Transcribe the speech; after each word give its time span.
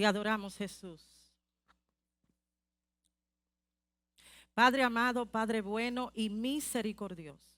Te 0.00 0.06
adoramos, 0.06 0.56
Jesús. 0.56 1.04
Padre 4.54 4.82
amado, 4.82 5.26
Padre 5.26 5.60
bueno 5.60 6.10
y 6.14 6.30
misericordioso. 6.30 7.54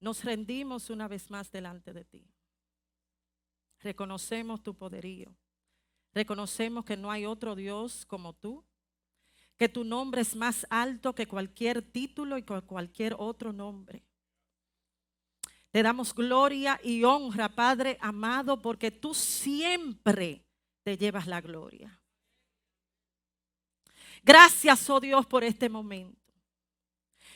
Nos 0.00 0.22
rendimos 0.22 0.90
una 0.90 1.08
vez 1.08 1.30
más 1.30 1.50
delante 1.50 1.94
de 1.94 2.04
ti. 2.04 2.26
Reconocemos 3.80 4.62
tu 4.62 4.74
poderío. 4.74 5.34
Reconocemos 6.12 6.84
que 6.84 6.98
no 6.98 7.10
hay 7.10 7.24
otro 7.24 7.54
Dios 7.54 8.04
como 8.04 8.34
tú. 8.34 8.66
Que 9.56 9.70
tu 9.70 9.82
nombre 9.82 10.20
es 10.20 10.36
más 10.36 10.66
alto 10.68 11.14
que 11.14 11.26
cualquier 11.26 11.80
título 11.80 12.36
y 12.36 12.42
cualquier 12.42 13.14
otro 13.18 13.54
nombre. 13.54 14.05
Te 15.76 15.82
damos 15.82 16.14
gloria 16.14 16.80
y 16.82 17.04
honra, 17.04 17.50
Padre 17.50 17.98
amado, 18.00 18.62
porque 18.62 18.90
tú 18.90 19.12
siempre 19.12 20.42
te 20.82 20.96
llevas 20.96 21.26
la 21.26 21.42
gloria. 21.42 22.00
Gracias, 24.22 24.88
oh 24.88 25.00
Dios, 25.00 25.26
por 25.26 25.44
este 25.44 25.68
momento. 25.68 26.32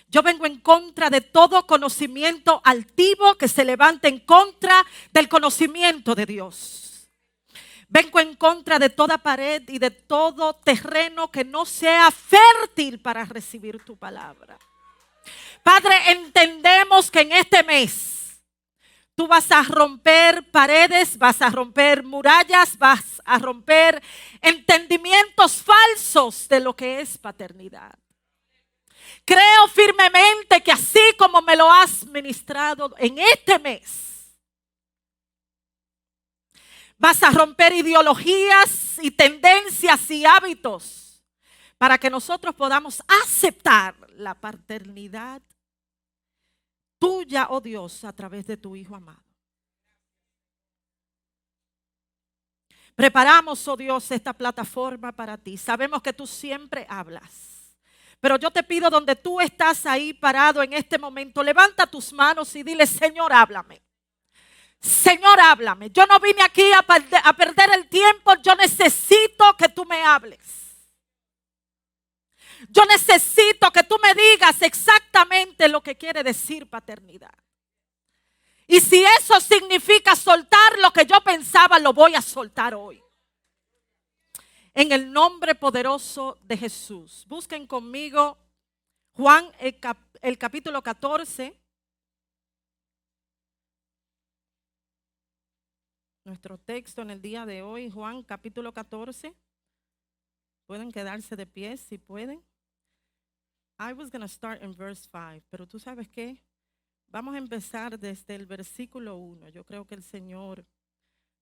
Yo 0.09 0.23
vengo 0.23 0.47
en 0.47 0.59
contra 0.61 1.11
de 1.11 1.21
todo 1.21 1.67
conocimiento 1.67 2.63
altivo 2.65 3.35
que 3.35 3.47
se 3.47 3.63
levante 3.63 4.09
en 4.09 4.21
contra 4.21 4.87
del 5.13 5.29
conocimiento 5.29 6.15
de 6.15 6.25
Dios. 6.25 7.11
Vengo 7.89 8.21
en 8.21 8.37
contra 8.37 8.79
de 8.79 8.89
toda 8.89 9.19
pared 9.19 9.69
y 9.69 9.79
de 9.79 9.91
todo 9.91 10.55
terreno 10.55 11.31
que 11.31 11.45
no 11.45 11.67
sea 11.67 12.11
fértil 12.11 13.03
para 13.03 13.27
recibir 13.27 13.85
tu 13.85 13.99
palabra. 13.99 14.59
Padre, 15.63 16.13
entendemos 16.13 17.11
que 17.11 17.21
en 17.21 17.33
este 17.33 17.63
mes 17.65 18.17
tú 19.21 19.29
vas 19.29 19.53
a 19.53 19.63
romper 19.63 20.51
paredes, 20.51 21.19
vas 21.19 21.43
a 21.43 21.51
romper 21.51 22.03
murallas, 22.03 22.79
vas 22.79 23.21
a 23.27 23.39
romper 23.39 24.03
entendimientos 24.41 25.63
falsos 25.63 26.49
de 26.49 26.59
lo 26.59 26.75
que 26.75 27.03
es 27.03 27.19
paternidad. 27.19 27.99
Creo 29.27 29.69
firmemente 29.69 30.63
que 30.63 30.73
así 30.73 31.03
como 31.19 31.43
me 31.43 31.55
lo 31.55 31.71
has 31.71 32.07
ministrado 32.07 32.95
en 32.97 33.19
este 33.19 33.59
mes, 33.59 34.39
vas 36.97 37.23
a 37.23 37.31
romper 37.31 37.75
ideologías 37.75 38.99
y 39.03 39.11
tendencias 39.11 40.11
y 40.11 40.25
hábitos 40.25 41.23
para 41.77 41.99
que 41.99 42.09
nosotros 42.09 42.55
podamos 42.55 43.03
aceptar 43.23 43.95
la 44.17 44.33
paternidad 44.33 45.43
tuya, 47.01 47.49
oh 47.51 47.61
Dios, 47.61 48.05
a 48.05 48.13
través 48.13 48.47
de 48.47 48.57
tu 48.57 48.77
Hijo 48.77 48.95
amado. 48.95 49.25
Preparamos, 52.95 53.67
oh 53.67 53.77
Dios, 53.77 54.11
esta 54.11 54.33
plataforma 54.33 55.11
para 55.11 55.39
ti. 55.39 55.57
Sabemos 55.57 56.03
que 56.03 56.13
tú 56.13 56.27
siempre 56.27 56.87
hablas. 56.89 57.75
Pero 58.21 58.37
yo 58.37 58.51
te 58.51 58.63
pido 58.63 58.91
donde 58.91 59.17
tú 59.17 59.41
estás 59.41 59.87
ahí 59.87 60.13
parado 60.13 60.63
en 60.63 60.75
este 60.75 60.99
momento, 60.99 61.43
levanta 61.43 61.87
tus 61.87 62.13
manos 62.13 62.55
y 62.55 62.63
dile, 62.63 62.87
Señor, 62.87 63.33
háblame. 63.33 63.81
Señor, 64.79 65.41
háblame. 65.41 65.91
Yo 65.91 66.07
no 66.07 66.21
vine 66.21 66.43
aquí 66.43 66.71
a, 66.73 66.83
perder 67.33 67.71
el 67.75 67.89
tiempo, 67.89 68.35
yo 68.43 68.55
necesito 68.55 69.57
que 69.57 69.69
tú 69.71 69.85
me 69.87 70.03
hables. 70.03 70.70
Yo 72.69 72.85
necesito 72.85 73.71
que 73.71 73.85
tú 73.85 73.97
me 74.03 74.15
digas 74.15 74.61
exactamente 74.63 75.69
lo 75.69 75.83
que 75.83 75.97
quiere 75.97 76.23
decir 76.23 76.69
paternidad. 76.69 77.35
Y 78.67 78.81
si 78.81 79.03
eso 79.19 79.41
significa 79.41 80.15
soltar 80.15 80.79
lo 80.79 80.93
que 80.93 81.05
yo 81.05 81.21
pensaba, 81.23 81.79
lo 81.79 81.93
voy 81.93 82.15
a 82.15 82.23
soltar 82.23 82.75
hoy. 82.75 83.03
En 84.75 84.93
el 84.93 85.13
nombre 85.13 85.57
poderoso 85.57 86.39
de 86.43 86.57
Jesús. 86.57 87.25
Busquen 87.27 87.67
conmigo 87.67 88.39
Juan 89.15 89.51
el, 89.59 90.39
capítulo 90.39 90.83
14. 90.83 91.53
Nuestro 96.25 96.57
texto 96.59 97.03
en 97.03 97.11
el 97.11 97.21
día 97.21 97.45
de 97.47 97.63
hoy, 97.63 97.91
Juan 97.91 98.23
capítulo 98.23 98.73
14. 98.73 99.35
Pueden 100.67 100.93
quedarse 100.93 101.35
de 101.35 101.47
pie 101.47 101.77
si 101.77 101.99
pueden. 101.99 102.41
I 103.81 103.95
was 103.95 104.11
going 104.11 104.21
to 104.21 104.29
start 104.29 104.63
in 104.63 104.75
verse 104.75 105.09
5, 105.11 105.43
pero 105.51 105.67
tú 105.67 105.79
sabes 105.79 106.07
qué? 106.09 106.43
Vamos 107.09 107.35
a 107.35 107.39
empezar 107.39 107.99
desde 107.99 108.35
el 108.35 108.45
versículo 108.45 109.17
1. 109.17 109.49
Yo 109.49 109.65
creo 109.65 109.87
que 109.87 109.95
el 109.95 110.03
Señor 110.03 110.67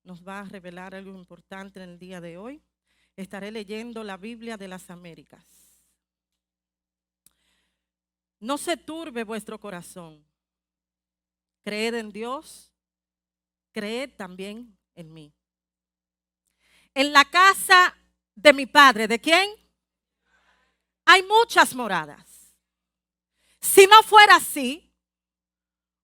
nos 0.04 0.22
va 0.22 0.40
a 0.40 0.44
revelar 0.44 0.94
algo 0.94 1.18
importante 1.18 1.82
en 1.82 1.90
el 1.90 1.98
día 1.98 2.20
de 2.20 2.38
hoy 2.38 2.62
estaré 3.22 3.50
leyendo 3.50 4.04
la 4.04 4.16
Biblia 4.16 4.56
de 4.56 4.68
las 4.68 4.90
Américas. 4.90 5.44
No 8.38 8.56
se 8.56 8.76
turbe 8.76 9.24
vuestro 9.24 9.58
corazón. 9.58 10.24
Creed 11.64 11.94
en 11.94 12.12
Dios, 12.12 12.72
creed 13.72 14.10
también 14.16 14.78
en 14.94 15.12
mí. 15.12 15.34
En 16.94 17.12
la 17.12 17.24
casa 17.24 17.96
de 18.36 18.52
mi 18.52 18.66
padre, 18.66 19.08
¿de 19.08 19.18
quién? 19.18 19.50
Hay 21.10 21.22
muchas 21.22 21.74
moradas. 21.74 22.54
Si 23.62 23.86
no 23.86 24.02
fuera 24.02 24.36
así, 24.36 24.92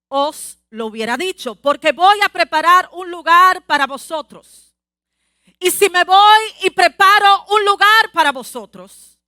os 0.07 0.57
lo 0.71 0.87
hubiera 0.87 1.15
dicho, 1.15 1.53
porque 1.53 1.91
voy 1.91 2.17
a 2.25 2.29
preparar 2.29 2.89
un 2.91 3.11
lugar 3.11 3.63
para 3.67 3.85
vosotros. 3.85 4.75
Y 5.59 5.69
si 5.69 5.91
me 5.91 6.03
voy 6.05 6.41
y 6.63 6.71
preparo 6.71 7.45
un 7.49 7.63
lugar 7.65 8.11
para 8.13 8.31
vosotros, 8.31 9.19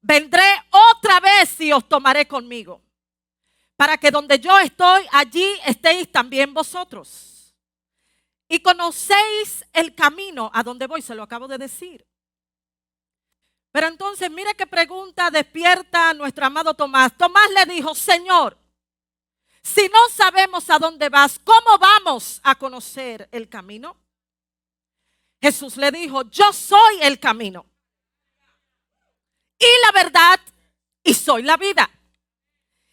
vendré 0.00 0.42
otra 0.70 1.20
vez 1.20 1.60
y 1.60 1.72
os 1.72 1.88
tomaré 1.88 2.26
conmigo, 2.26 2.82
para 3.76 3.96
que 3.96 4.10
donde 4.10 4.40
yo 4.40 4.58
estoy, 4.58 5.06
allí 5.12 5.46
estéis 5.64 6.10
también 6.10 6.52
vosotros. 6.52 7.54
Y 8.48 8.58
conocéis 8.58 9.64
el 9.72 9.94
camino 9.94 10.50
a 10.52 10.64
donde 10.64 10.88
voy, 10.88 11.02
se 11.02 11.14
lo 11.14 11.22
acabo 11.22 11.46
de 11.46 11.58
decir. 11.58 12.04
Pero 13.74 13.88
entonces, 13.88 14.30
mire 14.30 14.54
qué 14.54 14.68
pregunta 14.68 15.32
despierta 15.32 16.14
nuestro 16.14 16.46
amado 16.46 16.74
Tomás. 16.74 17.10
Tomás 17.16 17.50
le 17.50 17.74
dijo, 17.74 17.92
Señor, 17.92 18.56
si 19.64 19.88
no 19.88 20.08
sabemos 20.10 20.70
a 20.70 20.78
dónde 20.78 21.08
vas, 21.08 21.40
¿cómo 21.42 21.76
vamos 21.76 22.40
a 22.44 22.54
conocer 22.54 23.28
el 23.32 23.48
camino? 23.48 23.96
Jesús 25.42 25.76
le 25.76 25.90
dijo, 25.90 26.22
yo 26.30 26.52
soy 26.52 27.00
el 27.02 27.18
camino 27.18 27.66
y 29.58 29.66
la 29.86 29.90
verdad 30.04 30.38
y 31.02 31.12
soy 31.12 31.42
la 31.42 31.56
vida. 31.56 31.90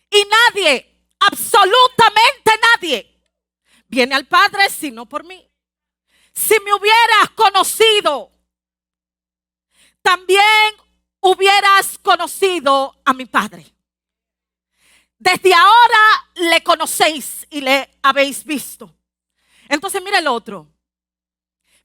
Y 0.10 0.26
nadie, 0.26 1.06
absolutamente 1.20 2.52
nadie, 2.60 3.22
viene 3.88 4.16
al 4.16 4.26
Padre 4.26 4.68
sino 4.72 5.06
por 5.06 5.26
mí. 5.26 5.48
Si 6.34 6.56
me 6.62 6.74
hubieras 6.74 7.30
conocido, 7.36 8.32
también 10.02 10.76
hubieras 11.20 11.98
conocido 12.00 13.02
a 13.06 13.14
mi 13.14 13.26
Padre. 13.26 13.66
Desde 15.18 15.54
ahora 15.54 16.30
le 16.36 16.64
conocéis 16.64 17.46
y 17.50 17.62
le 17.62 18.00
habéis 18.02 18.44
visto. 18.44 18.92
Entonces 19.70 20.02
mira 20.02 20.18
el 20.20 20.28
otro. 20.28 20.68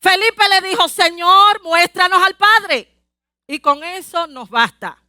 Felipe 0.00 0.48
le 0.48 0.68
dijo, 0.68 0.88
Señor, 0.88 1.62
muéstranos 1.62 2.22
al 2.22 2.36
Padre. 2.36 2.92
Y 3.46 3.60
con 3.60 3.84
eso 3.84 4.26
nos 4.26 4.48
basta. 4.48 5.00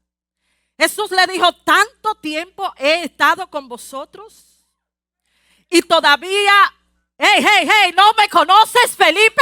Jesús 0.77 1.09
le 1.11 1.25
dijo, 1.27 1.51
tanto 1.53 2.15
tiempo 2.15 2.71
he 2.77 3.03
estado 3.03 3.49
con 3.49 3.67
vosotros. 3.67 4.65
Y 5.69 5.81
todavía, 5.81 6.73
hey, 7.17 7.39
hey, 7.39 7.69
hey, 7.69 7.93
¿no 7.95 8.13
me 8.13 8.29
conoces, 8.29 8.95
Felipe? 8.95 9.41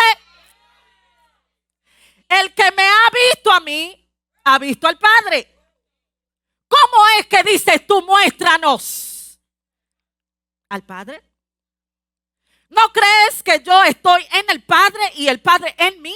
El 2.27 2.54
que 2.54 2.72
me 2.72 2.83
ha 2.83 3.10
visto 3.12 3.51
a 3.51 3.60
mí, 3.60 4.10
ha 4.44 4.60
visto 4.60 4.88
al 4.88 4.98
Padre. 4.98 5.48
¿Cómo 6.68 7.07
es 7.19 7.27
que 7.27 7.44
dices 7.44 7.86
tú, 7.86 8.01
muéstranos 8.01 9.39
al 10.69 10.83
Padre? 10.83 11.24
¿No 12.69 12.92
crees 12.92 13.44
que 13.44 13.62
yo 13.63 13.83
estoy 13.83 14.25
en 14.31 14.50
el 14.50 14.63
Padre 14.63 15.12
y 15.16 15.27
el 15.27 15.39
Padre 15.39 15.75
en 15.77 16.01
mí? 16.01 16.16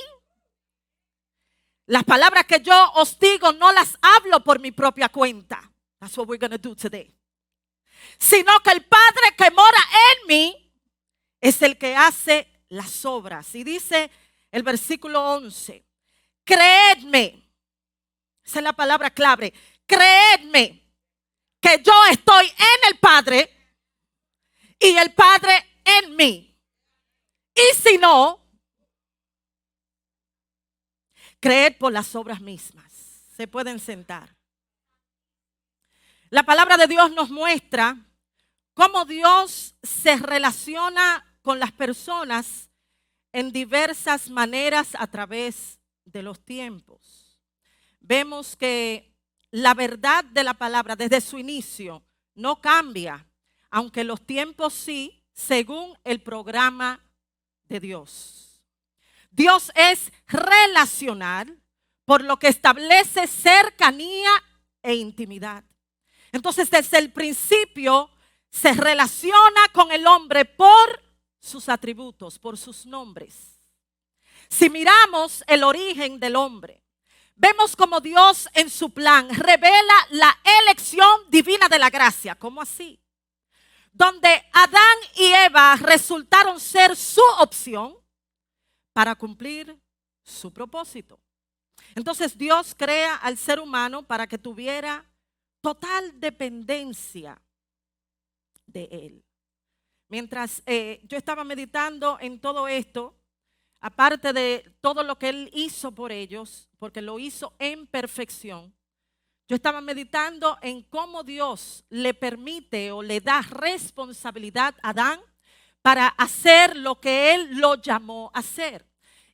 Las 1.85 2.03
palabras 2.03 2.45
que 2.45 2.59
yo 2.59 2.91
os 2.95 3.17
digo 3.19 3.51
no 3.53 3.71
las 3.71 3.97
hablo 4.01 4.43
por 4.43 4.59
mi 4.59 4.71
propia 4.71 5.09
cuenta. 5.09 5.71
That's 5.99 6.17
what 6.17 6.27
we're 6.27 6.39
going 6.39 6.51
to 6.51 6.57
do 6.57 6.75
today. 6.75 7.15
Sino 8.17 8.59
que 8.61 8.71
el 8.71 8.85
Padre 8.85 9.35
que 9.37 9.49
mora 9.51 9.79
en 10.11 10.27
mí 10.27 10.71
es 11.41 11.61
el 11.61 11.77
que 11.77 11.95
hace 11.95 12.47
las 12.69 13.05
obras. 13.05 13.53
Y 13.55 13.63
dice 13.63 14.11
el 14.51 14.63
versículo 14.63 15.33
11, 15.33 15.85
creedme. 16.43 17.49
Esa 18.43 18.59
es 18.59 18.63
la 18.63 18.73
palabra 18.73 19.09
clave. 19.09 19.53
Creedme 19.85 20.83
que 21.59 21.81
yo 21.83 21.93
estoy 22.11 22.47
en 22.47 22.91
el 22.91 22.99
Padre 22.99 23.49
y 24.79 24.95
el 24.95 25.11
Padre 25.13 25.81
en 25.83 26.15
mí. 26.15 26.57
Y 27.53 27.75
si 27.75 27.97
no, 27.97 28.39
creed 31.39 31.77
por 31.77 31.91
las 31.91 32.15
obras 32.15 32.41
mismas. 32.41 32.91
Se 33.35 33.47
pueden 33.47 33.79
sentar. 33.79 34.35
La 36.29 36.43
palabra 36.43 36.77
de 36.77 36.87
Dios 36.87 37.11
nos 37.11 37.29
muestra 37.29 37.97
cómo 38.73 39.05
Dios 39.05 39.75
se 39.81 40.17
relaciona 40.17 41.25
con 41.41 41.59
las 41.59 41.71
personas 41.71 42.69
en 43.31 43.51
diversas 43.51 44.29
maneras 44.29 44.89
a 44.97 45.07
través 45.07 45.78
de 46.11 46.23
los 46.23 46.43
tiempos. 46.43 47.39
Vemos 47.99 48.55
que 48.55 49.15
la 49.51 49.73
verdad 49.73 50.23
de 50.23 50.43
la 50.43 50.53
palabra 50.53 50.95
desde 50.95 51.21
su 51.21 51.37
inicio 51.37 52.03
no 52.35 52.61
cambia, 52.61 53.27
aunque 53.69 54.03
los 54.03 54.25
tiempos 54.25 54.73
sí, 54.73 55.23
según 55.33 55.97
el 56.03 56.21
programa 56.21 57.03
de 57.65 57.79
Dios. 57.79 58.63
Dios 59.31 59.71
es 59.75 60.11
relacional, 60.27 61.61
por 62.05 62.23
lo 62.23 62.37
que 62.37 62.47
establece 62.47 63.27
cercanía 63.27 64.31
e 64.81 64.95
intimidad. 64.95 65.63
Entonces, 66.31 66.69
desde 66.69 66.97
el 66.97 67.11
principio 67.11 68.09
se 68.49 68.73
relaciona 68.73 69.67
con 69.73 69.91
el 69.91 70.07
hombre 70.07 70.45
por 70.45 71.03
sus 71.39 71.69
atributos, 71.69 72.39
por 72.39 72.57
sus 72.57 72.85
nombres. 72.85 73.58
Si 74.49 74.69
miramos 74.69 75.43
el 75.47 75.63
origen 75.63 76.19
del 76.19 76.35
hombre, 76.35 76.81
vemos 77.35 77.75
como 77.75 78.01
Dios 78.01 78.49
en 78.53 78.69
su 78.69 78.89
plan 78.89 79.29
revela 79.29 80.07
la 80.09 80.37
elección 80.63 81.29
divina 81.29 81.69
de 81.69 81.79
la 81.79 81.89
gracia. 81.89 82.35
¿Cómo 82.35 82.61
así? 82.61 82.99
Donde 83.91 84.43
Adán 84.51 84.97
y 85.15 85.25
Eva 85.25 85.75
resultaron 85.75 86.59
ser 86.59 86.95
su 86.95 87.21
opción 87.39 87.95
para 88.91 89.15
cumplir 89.15 89.79
su 90.23 90.51
propósito. 90.51 91.19
Entonces 91.95 92.37
Dios 92.37 92.75
crea 92.77 93.15
al 93.15 93.37
ser 93.37 93.59
humano 93.59 94.03
para 94.03 94.27
que 94.27 94.37
tuviera 94.37 95.05
total 95.61 96.19
dependencia 96.19 97.41
de 98.65 98.85
Él. 98.91 99.23
Mientras 100.07 100.63
eh, 100.65 101.01
yo 101.03 101.17
estaba 101.17 101.43
meditando 101.43 102.17
en 102.19 102.39
todo 102.39 102.67
esto, 102.67 103.18
aparte 103.81 104.33
de 104.33 104.75
todo 104.81 105.03
lo 105.03 105.17
que 105.17 105.29
Él 105.29 105.49
hizo 105.53 105.91
por 105.91 106.11
ellos, 106.11 106.69
porque 106.79 107.01
lo 107.01 107.19
hizo 107.19 107.53
en 107.59 107.87
perfección, 107.87 108.73
yo 109.47 109.55
estaba 109.55 109.81
meditando 109.81 110.59
en 110.61 110.83
cómo 110.83 111.23
Dios 111.23 111.83
le 111.89 112.13
permite 112.13 112.91
o 112.91 113.01
le 113.01 113.19
da 113.19 113.41
responsabilidad 113.41 114.75
a 114.83 114.89
Adán 114.89 115.19
para 115.81 116.07
hacer 116.07 116.75
lo 116.75 116.99
que 116.99 117.33
Él 117.33 117.57
lo 117.57 117.75
llamó 117.75 118.29
a 118.33 118.39
hacer. 118.39 118.85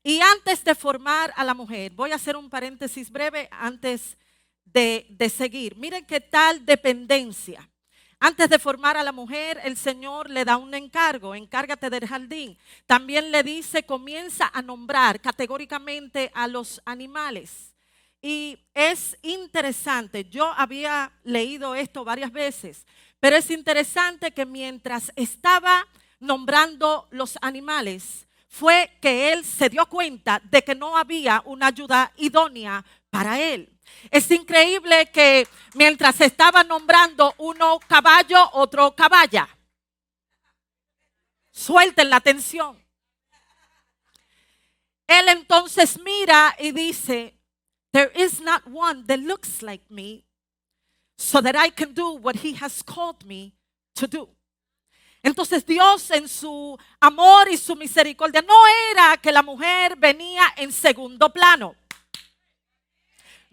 Y 0.04 0.22
antes 0.22 0.64
de 0.64 0.74
formar 0.74 1.34
a 1.36 1.44
la 1.44 1.54
mujer, 1.54 1.92
voy 1.92 2.12
a 2.12 2.16
hacer 2.16 2.38
un 2.38 2.50
paréntesis 2.50 3.12
breve 3.12 3.50
antes 3.52 4.18
de, 4.64 5.06
de 5.10 5.30
seguir. 5.30 5.76
Miren 5.76 6.06
qué 6.06 6.22
tal 6.22 6.66
dependencia. 6.66 7.70
Antes 8.28 8.50
de 8.50 8.58
formar 8.58 8.98
a 8.98 9.04
la 9.04 9.12
mujer, 9.12 9.62
el 9.64 9.78
Señor 9.78 10.32
le 10.32 10.44
da 10.44 10.58
un 10.58 10.74
encargo, 10.74 11.36
encárgate 11.36 11.92
del 11.92 12.08
jardín. 12.08 12.58
También 12.88 13.30
le 13.30 13.44
dice, 13.44 13.84
comienza 13.84 14.50
a 14.52 14.64
nombrar 14.64 15.22
categóricamente 15.22 16.32
a 16.34 16.48
los 16.48 16.82
animales. 16.86 17.76
Y 18.24 18.58
es 18.74 19.16
interesante, 19.22 20.26
yo 20.26 20.52
había 20.58 21.12
leído 21.24 21.76
esto 21.76 22.04
varias 22.04 22.32
veces, 22.32 22.88
pero 23.20 23.36
es 23.36 23.52
interesante 23.52 24.32
que 24.32 24.48
mientras 24.48 25.12
estaba 25.16 25.86
nombrando 26.20 27.08
los 27.12 27.38
animales, 27.44 28.26
fue 28.48 28.90
que 29.02 29.34
él 29.34 29.46
se 29.46 29.70
dio 29.70 29.86
cuenta 29.86 30.42
de 30.50 30.64
que 30.64 30.74
no 30.74 30.98
había 30.98 31.44
una 31.46 31.68
ayuda 31.68 32.12
idónea 32.18 32.84
para 33.12 33.40
él. 33.40 33.75
Es 34.12 34.30
increíble 34.32 35.10
que 35.12 35.48
mientras 35.74 36.22
estaba 36.22 36.64
nombrando 36.64 37.34
uno 37.38 37.80
caballo, 37.88 38.50
otro 38.54 38.96
caballa. 38.96 39.48
Suelten 41.52 42.10
la 42.10 42.18
atención. 42.18 42.84
Él 45.08 45.30
entonces 45.30 46.00
mira 46.02 46.56
y 46.60 46.72
dice, 46.72 47.38
There 47.92 48.12
is 48.14 48.42
not 48.42 48.64
one 48.68 49.06
that 49.08 49.20
looks 49.20 49.62
like 49.62 49.86
me 49.90 50.26
so 51.18 51.42
that 51.42 51.56
I 51.56 51.70
can 51.70 51.94
do 51.94 52.18
what 52.18 52.36
he 52.44 52.54
has 52.54 52.84
called 52.84 53.26
me 53.26 53.54
to 53.96 54.08
do. 54.08 54.28
Entonces 55.24 55.66
Dios 55.66 56.12
en 56.12 56.28
su 56.28 56.78
amor 57.00 57.50
y 57.50 57.58
su 57.58 57.76
misericordia 57.76 58.42
no 58.42 58.68
era 58.92 59.18
que 59.18 59.32
la 59.32 59.42
mujer 59.42 59.96
venía 59.96 60.54
en 60.58 60.72
segundo 60.72 61.32
plano. 61.32 61.76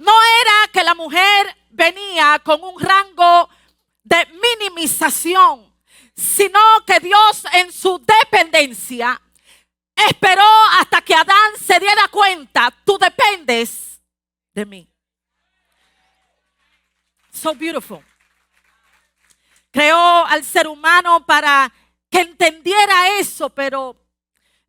No 0.03 0.13
era 0.41 0.73
que 0.73 0.83
la 0.83 0.97
mujer 0.97 1.57
venía 1.71 2.41
con 2.43 2.61
un 2.65 2.81
rango 2.81 3.49
de 4.03 4.27
minimización, 4.59 5.73
sino 6.17 6.59
que 6.85 6.99
Dios 6.99 7.45
en 7.53 7.73
su 7.73 8.05
dependencia 8.05 9.23
esperó 9.95 10.49
hasta 10.73 11.03
que 11.03 11.15
Adán 11.15 11.53
se 11.57 11.79
diera 11.79 12.09
cuenta, 12.11 12.75
tú 12.85 12.99
dependes 12.99 14.03
de 14.53 14.67
mí. 14.67 14.89
So 17.33 17.55
beautiful. 17.55 18.05
Creó 19.71 20.27
al 20.27 20.43
ser 20.43 20.67
humano 20.67 21.25
para 21.25 21.73
que 22.11 22.23
entendiera 22.23 23.21
eso, 23.21 23.51
pero 23.51 24.02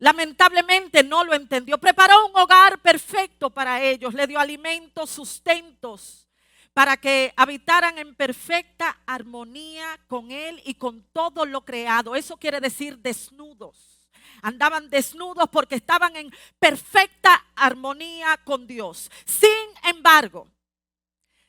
Lamentablemente 0.04 1.02
no 1.02 1.24
lo 1.24 1.32
entendió. 1.32 1.78
Preparó 1.78 2.26
un 2.26 2.36
hogar 2.36 2.78
perfecto 2.80 3.48
para 3.48 3.82
ellos. 3.82 4.12
Le 4.12 4.26
dio 4.26 4.38
alimentos, 4.38 5.08
sustentos, 5.08 6.28
para 6.74 6.98
que 6.98 7.32
habitaran 7.36 7.96
en 7.96 8.14
perfecta 8.14 8.98
armonía 9.06 9.98
con 10.06 10.30
Él 10.30 10.60
y 10.66 10.74
con 10.74 11.04
todo 11.04 11.46
lo 11.46 11.64
creado. 11.64 12.14
Eso 12.14 12.36
quiere 12.36 12.60
decir 12.60 12.98
desnudos. 12.98 14.06
Andaban 14.42 14.90
desnudos 14.90 15.48
porque 15.50 15.76
estaban 15.76 16.14
en 16.16 16.30
perfecta 16.58 17.42
armonía 17.56 18.36
con 18.44 18.66
Dios. 18.66 19.10
Sin 19.24 19.48
embargo, 19.84 20.48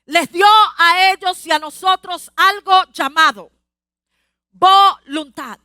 les 0.06 0.32
dio 0.32 0.48
a 0.78 1.12
ellos 1.12 1.46
y 1.46 1.52
a 1.52 1.60
nosotros 1.60 2.32
algo 2.38 2.86
llamado 2.94 3.52
voluntad. 4.50 5.60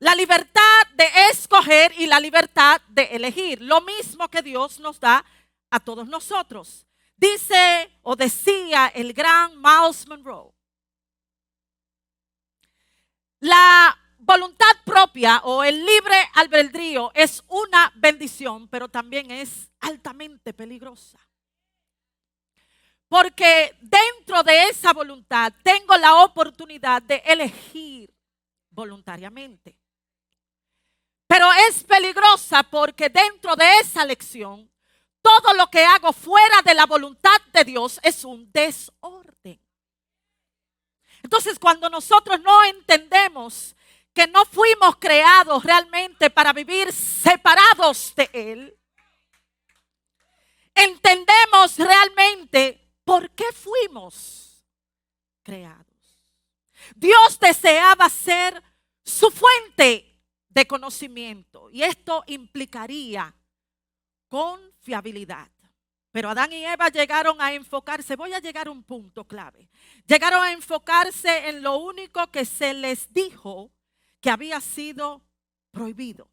La 0.00 0.14
libertad 0.14 0.82
de 0.94 1.08
escoger 1.30 1.92
y 1.98 2.06
la 2.06 2.20
libertad 2.20 2.80
de 2.88 3.04
elegir. 3.04 3.60
Lo 3.60 3.80
mismo 3.80 4.28
que 4.28 4.42
Dios 4.42 4.78
nos 4.78 5.00
da 5.00 5.24
a 5.70 5.80
todos 5.80 6.06
nosotros. 6.06 6.86
Dice 7.16 7.90
o 8.02 8.14
decía 8.14 8.88
el 8.94 9.12
gran 9.12 9.60
Miles 9.60 10.06
Monroe. 10.06 10.52
La 13.40 13.98
voluntad 14.18 14.66
propia 14.84 15.40
o 15.44 15.64
el 15.64 15.84
libre 15.84 16.28
albedrío 16.34 17.10
es 17.14 17.42
una 17.48 17.92
bendición, 17.96 18.68
pero 18.68 18.88
también 18.88 19.30
es 19.32 19.68
altamente 19.80 20.54
peligrosa. 20.54 21.18
Porque 23.08 23.74
dentro 23.80 24.42
de 24.42 24.68
esa 24.68 24.92
voluntad 24.92 25.52
tengo 25.64 25.96
la 25.96 26.22
oportunidad 26.22 27.02
de 27.02 27.16
elegir 27.24 28.14
voluntariamente. 28.70 29.76
Pero 31.38 31.52
es 31.68 31.84
peligrosa 31.84 32.64
porque 32.64 33.10
dentro 33.10 33.54
de 33.54 33.64
esa 33.78 34.04
lección, 34.04 34.68
todo 35.22 35.54
lo 35.54 35.68
que 35.68 35.84
hago 35.84 36.12
fuera 36.12 36.62
de 36.62 36.74
la 36.74 36.84
voluntad 36.84 37.40
de 37.52 37.62
Dios 37.62 38.00
es 38.02 38.24
un 38.24 38.50
desorden. 38.50 39.62
Entonces, 41.22 41.60
cuando 41.60 41.88
nosotros 41.88 42.40
no 42.40 42.64
entendemos 42.64 43.76
que 44.12 44.26
no 44.26 44.44
fuimos 44.46 44.96
creados 44.96 45.62
realmente 45.62 46.28
para 46.28 46.52
vivir 46.52 46.92
separados 46.92 48.12
de 48.16 48.28
Él, 48.32 48.76
entendemos 50.74 51.76
realmente 51.76 52.90
por 53.04 53.30
qué 53.30 53.46
fuimos 53.52 54.66
creados. 55.44 55.86
Dios 56.96 57.38
deseaba 57.38 58.08
ser 58.08 58.60
su 59.04 59.30
fuente 59.30 60.17
de 60.58 60.66
conocimiento. 60.66 61.70
Y 61.70 61.84
esto 61.84 62.24
implicaría 62.26 63.32
confiabilidad. 64.28 65.48
Pero 66.10 66.30
Adán 66.30 66.52
y 66.52 66.64
Eva 66.64 66.88
llegaron 66.88 67.40
a 67.40 67.52
enfocarse, 67.52 68.16
voy 68.16 68.32
a 68.32 68.40
llegar 68.40 68.66
a 68.66 68.72
un 68.72 68.82
punto 68.82 69.24
clave, 69.24 69.68
llegaron 70.04 70.42
a 70.42 70.50
enfocarse 70.50 71.48
en 71.48 71.62
lo 71.62 71.76
único 71.76 72.26
que 72.32 72.44
se 72.44 72.74
les 72.74 73.12
dijo 73.12 73.70
que 74.20 74.30
había 74.30 74.60
sido 74.60 75.22
prohibido. 75.70 76.28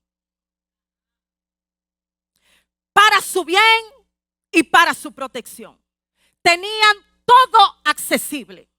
Para 2.94 3.22
su 3.22 3.46
bien 3.46 3.84
y 4.51 4.63
para 4.63 4.96
su 4.96 5.12
protección. 5.12 5.79
Tenían 6.41 6.96
todo 7.25 7.77
accesible. 7.84 8.70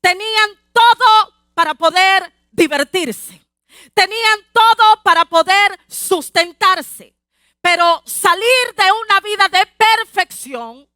Tenían 0.00 0.50
todo 0.72 1.34
para 1.52 1.74
poder 1.74 2.32
divertirse. 2.52 3.49
Tenían 3.94 4.40
todo 4.52 5.02
para 5.02 5.24
poder 5.24 5.78
sustentarse. 5.88 7.16
Pero 7.60 8.02
salir 8.06 8.74
de 8.76 8.90
una 9.04 9.20
vida 9.20 9.48
de 9.48 9.66
perfección 9.66 10.88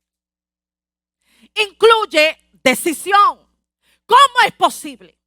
incluye 1.55 2.39
decisión. 2.63 3.45
¿Cómo 4.07 4.47
es 4.47 4.53
posible 4.53 5.19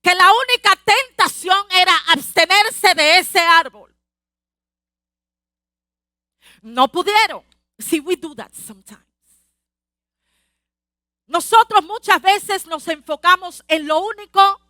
que 0.00 0.14
la 0.14 0.30
única 0.32 0.76
tentación 0.84 1.66
era 1.70 1.96
abstenerse 2.08 2.94
de 2.94 3.18
ese 3.18 3.40
árbol? 3.40 3.94
No 6.62 6.88
pudieron. 6.88 7.44
See, 7.78 8.00
we 8.00 8.16
do 8.16 8.34
that 8.34 8.52
sometimes. 8.52 9.04
Nosotros 11.26 11.84
muchas 11.84 12.22
veces 12.22 12.66
nos 12.66 12.86
enfocamos 12.88 13.62
en 13.66 13.86
lo 13.86 13.98
único 13.98 14.60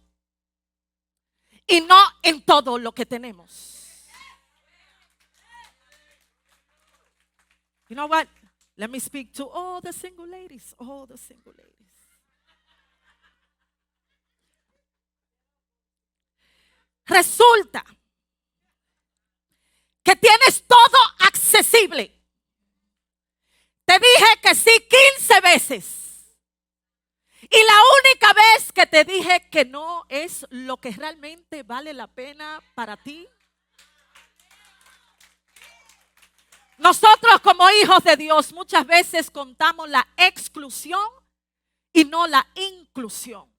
y 1.66 1.80
no 1.80 2.00
en 2.22 2.42
todo 2.42 2.78
lo 2.78 2.92
que 2.92 3.06
tenemos. 3.06 3.72
You 7.88 7.96
know 7.96 8.06
what? 8.06 8.28
Let 8.76 8.90
me 8.90 8.98
speak 8.98 9.32
to 9.34 9.48
all 9.48 9.80
the 9.80 9.92
single 9.92 10.26
ladies, 10.26 10.74
all 10.78 11.06
the 11.06 11.16
single 11.16 11.52
ladies. 11.52 11.76
Resulta 17.06 17.84
que 20.02 20.16
tienes 20.16 20.66
todo 20.66 20.98
accesible. 21.20 22.12
Te 23.84 23.98
dije 23.98 24.40
que 24.42 24.54
sí 24.54 24.88
15 25.16 25.40
veces. 25.40 26.05
Y 27.48 27.58
la 27.58 27.74
única 28.00 28.32
vez 28.32 28.72
que 28.72 28.86
te 28.86 29.04
dije 29.04 29.48
que 29.50 29.64
no 29.64 30.04
es 30.08 30.46
lo 30.50 30.78
que 30.78 30.90
realmente 30.90 31.62
vale 31.62 31.92
la 31.92 32.08
pena 32.08 32.60
para 32.74 32.96
ti. 32.96 33.28
Nosotros 36.78 37.40
como 37.40 37.70
hijos 37.70 38.02
de 38.04 38.16
Dios 38.16 38.52
muchas 38.52 38.86
veces 38.86 39.30
contamos 39.30 39.88
la 39.88 40.06
exclusión 40.16 41.08
y 41.92 42.04
no 42.04 42.26
la 42.26 42.46
inclusión. 42.54 43.50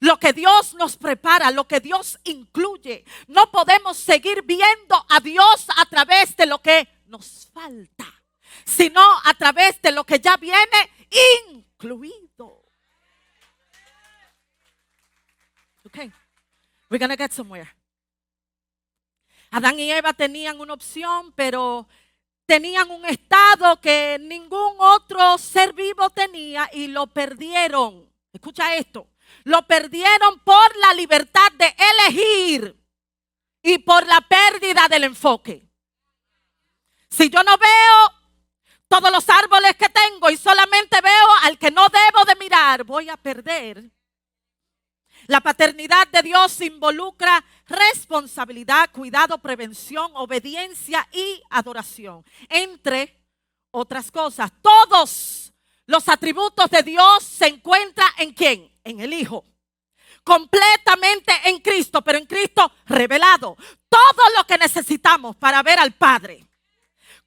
Lo 0.00 0.18
que 0.18 0.32
Dios 0.32 0.74
nos 0.74 0.96
prepara, 0.96 1.50
lo 1.50 1.66
que 1.66 1.80
Dios 1.80 2.18
incluye. 2.24 3.04
No 3.26 3.50
podemos 3.50 3.96
seguir 3.96 4.42
viendo 4.42 5.06
a 5.08 5.20
Dios 5.20 5.66
a 5.76 5.86
través 5.86 6.36
de 6.36 6.46
lo 6.46 6.60
que 6.60 6.88
nos 7.06 7.48
falta, 7.52 8.06
sino 8.64 9.00
a 9.24 9.34
través 9.34 9.80
de 9.80 9.92
lo 9.92 10.04
que 10.04 10.20
ya 10.20 10.36
viene 10.36 10.90
incluido. 11.46 12.27
Okay, 15.88 16.12
we're 16.90 16.98
gonna 16.98 17.16
get 17.16 17.32
somewhere. 17.32 17.66
Adán 19.50 19.78
y 19.78 19.90
Eva 19.90 20.12
tenían 20.12 20.60
una 20.60 20.74
opción, 20.74 21.32
pero 21.32 21.88
tenían 22.44 22.90
un 22.90 23.06
estado 23.06 23.80
que 23.80 24.18
ningún 24.20 24.74
otro 24.76 25.38
ser 25.38 25.72
vivo 25.72 26.10
tenía 26.10 26.68
y 26.74 26.88
lo 26.88 27.06
perdieron. 27.06 28.06
Escucha 28.34 28.76
esto. 28.76 29.08
Lo 29.44 29.66
perdieron 29.66 30.40
por 30.40 30.76
la 30.76 30.92
libertad 30.92 31.50
de 31.56 31.74
elegir 31.78 32.78
y 33.62 33.78
por 33.78 34.06
la 34.06 34.20
pérdida 34.20 34.88
del 34.88 35.04
enfoque. 35.04 35.66
Si 37.08 37.30
yo 37.30 37.42
no 37.42 37.56
veo 37.56 38.12
todos 38.88 39.10
los 39.10 39.26
árboles 39.30 39.74
que 39.76 39.88
tengo 39.88 40.28
y 40.28 40.36
solamente 40.36 41.00
veo 41.00 41.28
al 41.44 41.58
que 41.58 41.70
no 41.70 41.86
debo 41.88 42.26
de 42.26 42.36
mirar, 42.36 42.84
voy 42.84 43.08
a 43.08 43.16
perder 43.16 43.90
la 45.28 45.42
paternidad 45.42 46.08
de 46.08 46.22
Dios 46.22 46.58
involucra 46.62 47.44
responsabilidad, 47.66 48.90
cuidado, 48.90 49.36
prevención, 49.36 50.10
obediencia 50.14 51.06
y 51.12 51.42
adoración. 51.50 52.24
Entre 52.48 53.14
otras 53.70 54.10
cosas, 54.10 54.50
todos 54.62 55.52
los 55.84 56.08
atributos 56.08 56.70
de 56.70 56.82
Dios 56.82 57.22
se 57.22 57.46
encuentran 57.46 58.08
en 58.16 58.32
quién? 58.32 58.72
En 58.82 59.00
el 59.00 59.12
Hijo. 59.12 59.44
Completamente 60.24 61.32
en 61.44 61.58
Cristo, 61.58 62.00
pero 62.00 62.16
en 62.16 62.26
Cristo 62.26 62.72
revelado. 62.86 63.54
Todo 63.88 64.30
lo 64.34 64.44
que 64.46 64.56
necesitamos 64.56 65.36
para 65.36 65.62
ver 65.62 65.78
al 65.78 65.92
Padre 65.92 66.46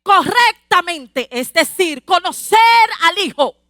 correctamente, 0.02 1.30
es 1.32 1.54
decir, 1.54 2.04
conocer 2.04 2.58
al 3.02 3.20
Hijo 3.20 3.61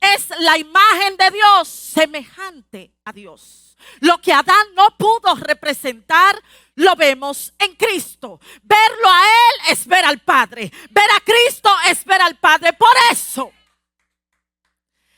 es 0.00 0.28
la 0.40 0.58
imagen 0.58 1.16
de 1.16 1.30
Dios 1.30 1.68
semejante 1.68 2.92
a 3.04 3.12
Dios. 3.12 3.76
Lo 4.00 4.20
que 4.20 4.32
Adán 4.32 4.74
no 4.74 4.96
pudo 4.96 5.34
representar, 5.36 6.40
lo 6.74 6.96
vemos 6.96 7.52
en 7.58 7.74
Cristo. 7.74 8.40
Verlo 8.62 9.08
a 9.08 9.22
Él 9.22 9.72
es 9.72 9.86
ver 9.86 10.04
al 10.04 10.18
Padre. 10.20 10.72
Ver 10.90 11.10
a 11.16 11.20
Cristo 11.20 11.70
es 11.88 12.04
ver 12.04 12.20
al 12.20 12.36
Padre. 12.36 12.72
Por 12.72 12.94
eso, 13.10 13.52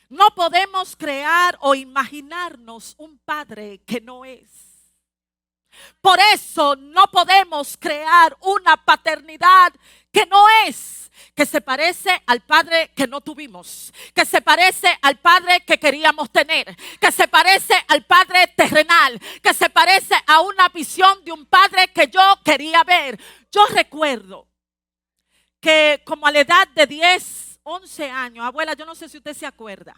no 0.08 0.34
podemos 0.34 0.96
crear 0.96 1.56
o 1.60 1.74
imaginarnos 1.74 2.94
un 2.98 3.18
Padre 3.18 3.80
que 3.86 4.00
no 4.00 4.24
es. 4.24 4.67
Por 6.00 6.18
eso 6.32 6.76
no 6.76 7.06
podemos 7.10 7.76
crear 7.78 8.36
una 8.40 8.76
paternidad 8.84 9.72
que 10.12 10.26
no 10.26 10.44
es 10.66 10.98
que 11.34 11.46
se 11.46 11.60
parece 11.60 12.22
al 12.26 12.40
padre 12.40 12.90
que 12.94 13.06
no 13.06 13.20
tuvimos, 13.20 13.92
que 14.14 14.24
se 14.24 14.40
parece 14.40 14.98
al 15.02 15.18
padre 15.18 15.64
que 15.64 15.78
queríamos 15.78 16.30
tener, 16.30 16.76
que 17.00 17.12
se 17.12 17.28
parece 17.28 17.74
al 17.88 18.04
padre 18.04 18.48
terrenal, 18.56 19.18
que 19.42 19.54
se 19.54 19.70
parece 19.70 20.14
a 20.26 20.40
una 20.40 20.68
visión 20.68 21.24
de 21.24 21.32
un 21.32 21.46
padre 21.46 21.88
que 21.92 22.08
yo 22.08 22.20
quería 22.44 22.82
ver. 22.84 23.20
Yo 23.50 23.66
recuerdo 23.66 24.48
que 25.60 26.02
como 26.04 26.26
a 26.26 26.32
la 26.32 26.40
edad 26.40 26.68
de 26.68 26.86
10, 26.86 27.60
11 27.62 28.10
años, 28.10 28.44
abuela, 28.44 28.74
yo 28.74 28.86
no 28.86 28.94
sé 28.94 29.08
si 29.08 29.18
usted 29.18 29.34
se 29.34 29.46
acuerda, 29.46 29.94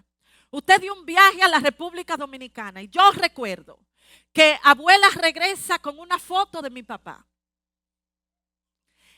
usted 0.51 0.81
dio 0.81 0.95
un 0.95 1.05
viaje 1.05 1.43
a 1.43 1.49
la 1.49 1.61
República 1.61 2.17
Dominicana 2.17 2.83
y 2.83 2.89
yo 2.89 3.11
recuerdo 3.13 3.79
que 4.33 4.59
abuela 4.63 5.09
regresa 5.11 5.79
con 5.79 5.99
una 5.99 6.19
foto 6.19 6.63
de 6.63 6.71
mi 6.71 6.83
papá. 6.83 7.27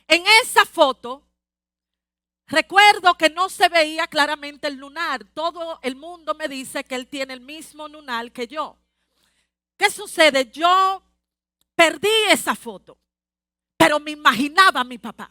En 0.07 0.23
esa 0.41 0.65
foto 0.65 1.27
Recuerdo 2.47 3.15
que 3.15 3.29
no 3.29 3.49
se 3.49 3.69
veía 3.69 4.07
claramente 4.07 4.67
el 4.67 4.75
lunar. 4.75 5.23
Todo 5.33 5.79
el 5.81 5.95
mundo 5.95 6.35
me 6.35 6.47
dice 6.47 6.83
que 6.83 6.95
él 6.95 7.07
tiene 7.07 7.33
el 7.33 7.41
mismo 7.41 7.87
lunar 7.87 8.31
que 8.31 8.47
yo. 8.47 8.77
¿Qué 9.77 9.89
sucede? 9.89 10.51
Yo 10.51 11.01
perdí 11.75 12.09
esa 12.29 12.55
foto, 12.55 12.97
pero 13.77 13.99
me 13.99 14.11
imaginaba 14.11 14.81
a 14.81 14.83
mi 14.83 14.97
papá. 14.97 15.29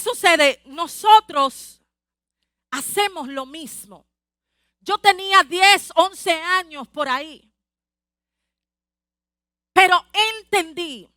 Sucede? 0.00 0.60
Nosotros 0.64 1.80
hacemos 2.70 3.28
lo 3.28 3.46
mismo. 3.46 4.06
Yo 4.80 4.98
tenía 4.98 5.42
10, 5.42 5.92
11 5.94 6.32
años 6.32 6.88
por 6.88 7.08
ahí. 7.08 7.52
Pero 9.72 10.04
entendí 10.12 11.08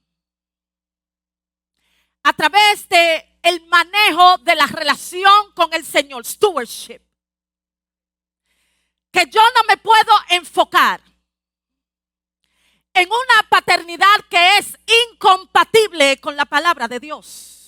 a 2.24 2.34
través 2.34 2.88
de 2.88 3.40
el 3.42 3.66
manejo 3.68 4.38
de 4.40 4.56
la 4.56 4.68
relación 4.68 5.52
con 5.54 5.74
el 5.74 5.84
Señor, 5.84 6.26
stewardship, 6.26 7.02
que 9.12 9.26
yo 9.28 9.42
no 9.56 9.64
me 9.68 9.78
puedo 9.78 10.14
enfocar 10.30 11.02
en 12.94 13.10
una 13.10 13.50
paternidad 13.50 14.26
que 14.30 14.58
es 14.58 14.78
incompatible 15.12 16.22
con 16.22 16.38
la 16.38 16.46
palabra 16.46 16.88
de 16.88 17.00
Dios 17.00 17.63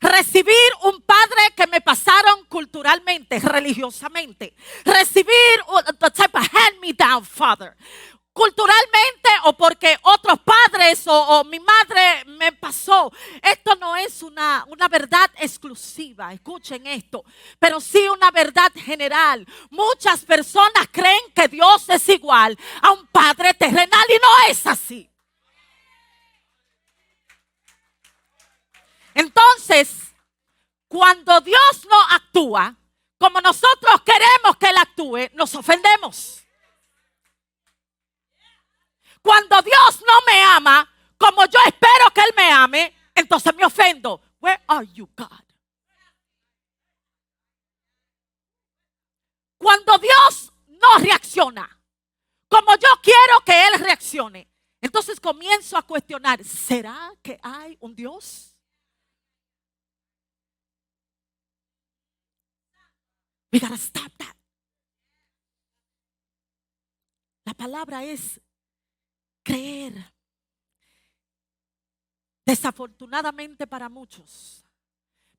recibir 0.00 0.54
un 0.82 1.00
padre 1.02 1.52
que 1.56 1.66
me 1.66 1.80
pasaron 1.80 2.44
culturalmente, 2.46 3.38
religiosamente, 3.38 4.54
recibir 4.84 5.34
un 5.68 5.82
type 6.10 6.38
hand 6.38 6.80
me 6.80 6.92
down 6.92 7.24
father, 7.24 7.76
culturalmente 8.32 9.28
o 9.44 9.52
porque 9.54 9.98
otros 10.02 10.38
padres 10.40 11.02
o, 11.06 11.42
mi 11.44 11.58
madre 11.58 12.24
me 12.26 12.52
pasó. 12.52 13.10
Esto 13.42 13.74
no 13.74 13.96
es 13.96 14.22
una, 14.22 14.64
una 14.68 14.86
verdad 14.86 15.28
exclusiva, 15.38 16.32
escuchen 16.32 16.86
esto, 16.86 17.24
pero 17.58 17.80
sí 17.80 18.08
una 18.08 18.30
verdad 18.30 18.70
general. 18.76 19.44
Muchas 19.70 20.24
personas 20.24 20.86
creen 20.92 21.32
que 21.34 21.48
Dios 21.48 21.88
es 21.88 22.08
igual 22.08 22.56
a 22.80 22.92
un 22.92 23.06
padre 23.08 23.54
terrenal 23.54 24.06
y 24.08 24.14
no 24.14 24.52
es 24.52 24.66
así. 24.66 25.10
Entonces, 29.18 30.14
cuando 30.86 31.40
Dios 31.40 31.86
no 31.90 32.00
actúa 32.10 32.76
como 33.18 33.40
nosotros 33.40 34.00
queremos 34.02 34.56
que 34.60 34.68
Él 34.68 34.76
actúe, 34.76 35.28
nos 35.34 35.52
ofendemos. 35.56 36.44
Cuando 39.20 39.60
Dios 39.60 40.04
no 40.06 40.20
me 40.24 40.40
ama 40.40 40.88
como 41.18 41.44
yo 41.46 41.58
espero 41.66 42.14
que 42.14 42.20
Él 42.20 42.32
me 42.36 42.52
ame, 42.52 42.94
entonces 43.12 43.52
me 43.56 43.64
ofendo. 43.64 44.22
Where 44.40 44.62
are 44.68 44.86
you, 44.86 45.10
God? 45.16 45.44
Cuando 49.58 49.98
Dios 49.98 50.52
no 50.68 50.98
reacciona 50.98 51.68
como 52.48 52.72
yo 52.76 52.88
quiero 53.02 53.40
que 53.44 53.66
Él 53.66 53.80
reaccione, 53.80 54.48
entonces 54.80 55.18
comienzo 55.18 55.76
a 55.76 55.82
cuestionar, 55.82 56.44
¿será 56.44 57.12
que 57.20 57.36
hay 57.42 57.76
un 57.80 57.96
Dios? 57.96 58.54
We 63.50 63.58
gotta 63.58 63.78
stop 63.78 64.12
that. 64.18 64.36
La 67.44 67.54
palabra 67.54 68.04
es 68.04 68.40
creer. 69.42 69.94
Desafortunadamente 72.44 73.66
para 73.66 73.88
muchos, 73.88 74.64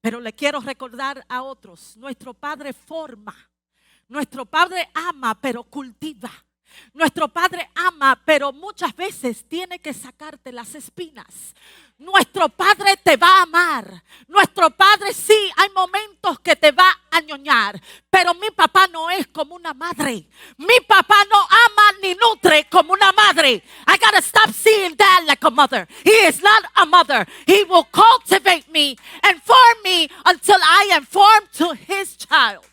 pero 0.01 0.19
le 0.19 0.33
quiero 0.33 0.59
recordar 0.59 1.25
a 1.27 1.41
otros, 1.41 1.97
nuestro 1.97 2.33
Padre 2.33 2.73
forma, 2.73 3.35
nuestro 4.07 4.45
Padre 4.45 4.89
ama, 4.93 5.39
pero 5.39 5.63
cultiva. 5.63 6.31
Nuestro 6.93 7.27
Padre 7.27 7.69
ama, 7.75 8.19
pero 8.25 8.51
muchas 8.51 8.95
veces 8.95 9.45
tiene 9.47 9.79
que 9.79 9.93
sacarte 9.93 10.51
las 10.51 10.75
espinas. 10.75 11.53
Nuestro 11.99 12.47
Padre 12.47 12.95
te 12.95 13.17
va 13.17 13.39
a 13.39 13.41
amar. 13.41 14.03
Nuestro 14.29 14.69
Padre 14.69 15.13
sí, 15.13 15.51
hay 15.57 15.69
momentos 15.75 16.39
que 16.39 16.55
te 16.55 16.71
va 16.71 16.97
a 17.11 17.19
ñoñar. 17.19 17.81
Pero 18.09 18.33
mi 18.35 18.49
papá 18.51 18.87
no 18.87 19.09
es 19.09 19.27
como 19.27 19.55
una 19.55 19.73
madre. 19.73 20.25
Mi 20.57 20.79
papá 20.87 21.17
no 21.29 21.37
ama 21.41 21.99
ni 22.01 22.15
nutre 22.15 22.67
como 22.69 22.93
una 22.93 23.11
madre. 23.11 23.61
I 23.85 23.97
gotta 23.97 24.21
stop 24.21 24.53
seeing 24.53 24.95
dad 24.95 25.25
like 25.27 25.45
a 25.45 25.49
mother. 25.49 25.87
He 26.05 26.27
is 26.27 26.41
not 26.41 26.63
a 26.75 26.85
mother. 26.85 27.27
He 27.45 27.65
will 27.65 27.85
cultivate 27.91 28.71
me 28.71 28.95
and 29.23 29.41
form 29.41 29.77
me 29.83 30.09
until 30.25 30.57
I 30.61 30.91
am 30.93 31.05
formed 31.05 31.51
to 31.57 31.73
his 31.73 32.15
child. 32.15 32.65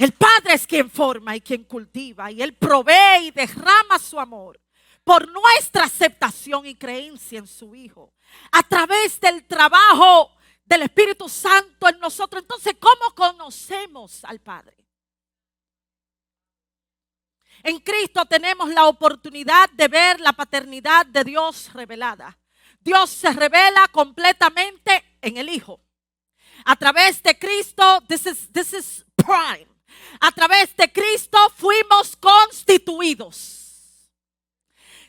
El 0.00 0.12
Padre 0.12 0.54
es 0.54 0.66
quien 0.66 0.90
forma 0.90 1.36
y 1.36 1.42
quien 1.42 1.64
cultiva 1.64 2.30
y 2.30 2.40
Él 2.40 2.54
provee 2.54 3.26
y 3.26 3.30
derrama 3.32 3.98
su 3.98 4.18
amor 4.18 4.58
por 5.04 5.30
nuestra 5.30 5.84
aceptación 5.84 6.64
y 6.64 6.74
creencia 6.74 7.38
en 7.38 7.46
su 7.46 7.74
Hijo. 7.74 8.14
A 8.50 8.62
través 8.62 9.20
del 9.20 9.46
trabajo 9.46 10.34
del 10.64 10.82
Espíritu 10.84 11.28
Santo 11.28 11.86
en 11.86 12.00
nosotros. 12.00 12.40
Entonces, 12.40 12.76
¿cómo 12.80 13.14
conocemos 13.14 14.24
al 14.24 14.40
Padre? 14.40 14.74
En 17.62 17.78
Cristo 17.80 18.24
tenemos 18.24 18.70
la 18.70 18.86
oportunidad 18.86 19.68
de 19.68 19.86
ver 19.88 20.18
la 20.18 20.32
paternidad 20.32 21.04
de 21.04 21.24
Dios 21.24 21.70
revelada. 21.74 22.38
Dios 22.80 23.10
se 23.10 23.30
revela 23.34 23.86
completamente 23.88 25.18
en 25.20 25.36
el 25.36 25.50
Hijo. 25.50 25.84
A 26.64 26.74
través 26.76 27.22
de 27.22 27.38
Cristo, 27.38 28.02
this 28.08 28.24
is, 28.24 28.50
this 28.50 28.72
is 28.72 29.04
prime 29.14 29.68
a 30.20 30.32
través 30.32 30.74
de 30.76 30.90
Cristo 30.92 31.38
fuimos 31.56 32.16
constituidos. 32.16 33.60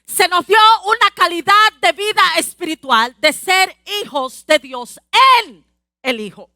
Se 0.06 0.28
nos 0.28 0.46
dio 0.46 0.58
una 0.86 1.12
calidad 1.16 1.74
de 1.82 1.94
vida 1.94 2.22
espiritual 2.38 3.16
de 3.20 3.32
ser 3.32 3.78
hijos 4.02 4.46
de 4.46 4.60
Dios 4.60 5.00
en 5.46 5.66
el 6.02 6.20
Hijo. 6.20 6.50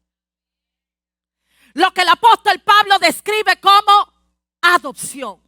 Lo 1.72 1.92
que 1.92 2.02
el 2.02 2.08
apóstol 2.08 2.60
Pablo 2.60 2.98
describe 2.98 3.58
como 3.60 4.12
adopción. 4.60 5.42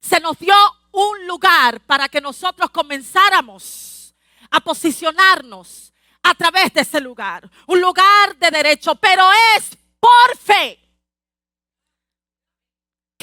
Se 0.00 0.20
nos 0.20 0.38
dio 0.38 0.54
un 0.92 1.26
lugar 1.26 1.80
para 1.86 2.08
que 2.08 2.20
nosotros 2.20 2.70
comenzáramos 2.70 4.14
a 4.50 4.60
posicionarnos 4.60 5.92
a 6.22 6.34
través 6.34 6.72
de 6.72 6.80
ese 6.80 7.00
lugar. 7.00 7.48
Un 7.66 7.80
lugar 7.80 8.36
de 8.38 8.50
derecho, 8.50 8.94
pero 8.96 9.28
es 9.56 9.76
por 10.00 10.36
fe 10.36 10.83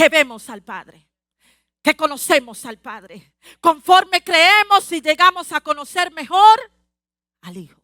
que 0.02 0.10
vemos 0.10 0.50
al 0.50 0.64
Padre, 0.64 1.08
que 1.84 1.96
conocemos 1.96 2.66
al 2.66 2.80
Padre. 2.80 3.36
Conforme 3.60 4.24
creemos 4.24 4.92
y 4.92 5.00
llegamos 5.00 5.52
a 5.52 5.62
conocer 5.62 6.12
mejor 6.12 6.60
al 7.42 7.56
Hijo. 7.56 7.80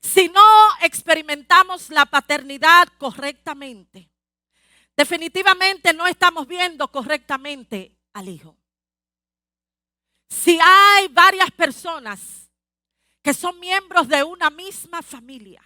Si 0.00 0.30
no 0.30 0.68
experimentamos 0.80 1.90
la 1.90 2.06
paternidad 2.06 2.88
correctamente, 2.96 4.10
definitivamente 4.96 5.92
no 5.92 6.06
estamos 6.06 6.46
viendo 6.46 6.90
correctamente 6.90 7.98
al 8.14 8.30
Hijo. 8.30 8.56
Si 10.30 10.58
hay 10.62 11.08
varias 11.08 11.50
personas 11.50 12.50
que 13.20 13.34
son 13.34 13.60
miembros 13.60 14.08
de 14.08 14.24
una 14.24 14.48
misma 14.48 15.02
familia, 15.02 15.62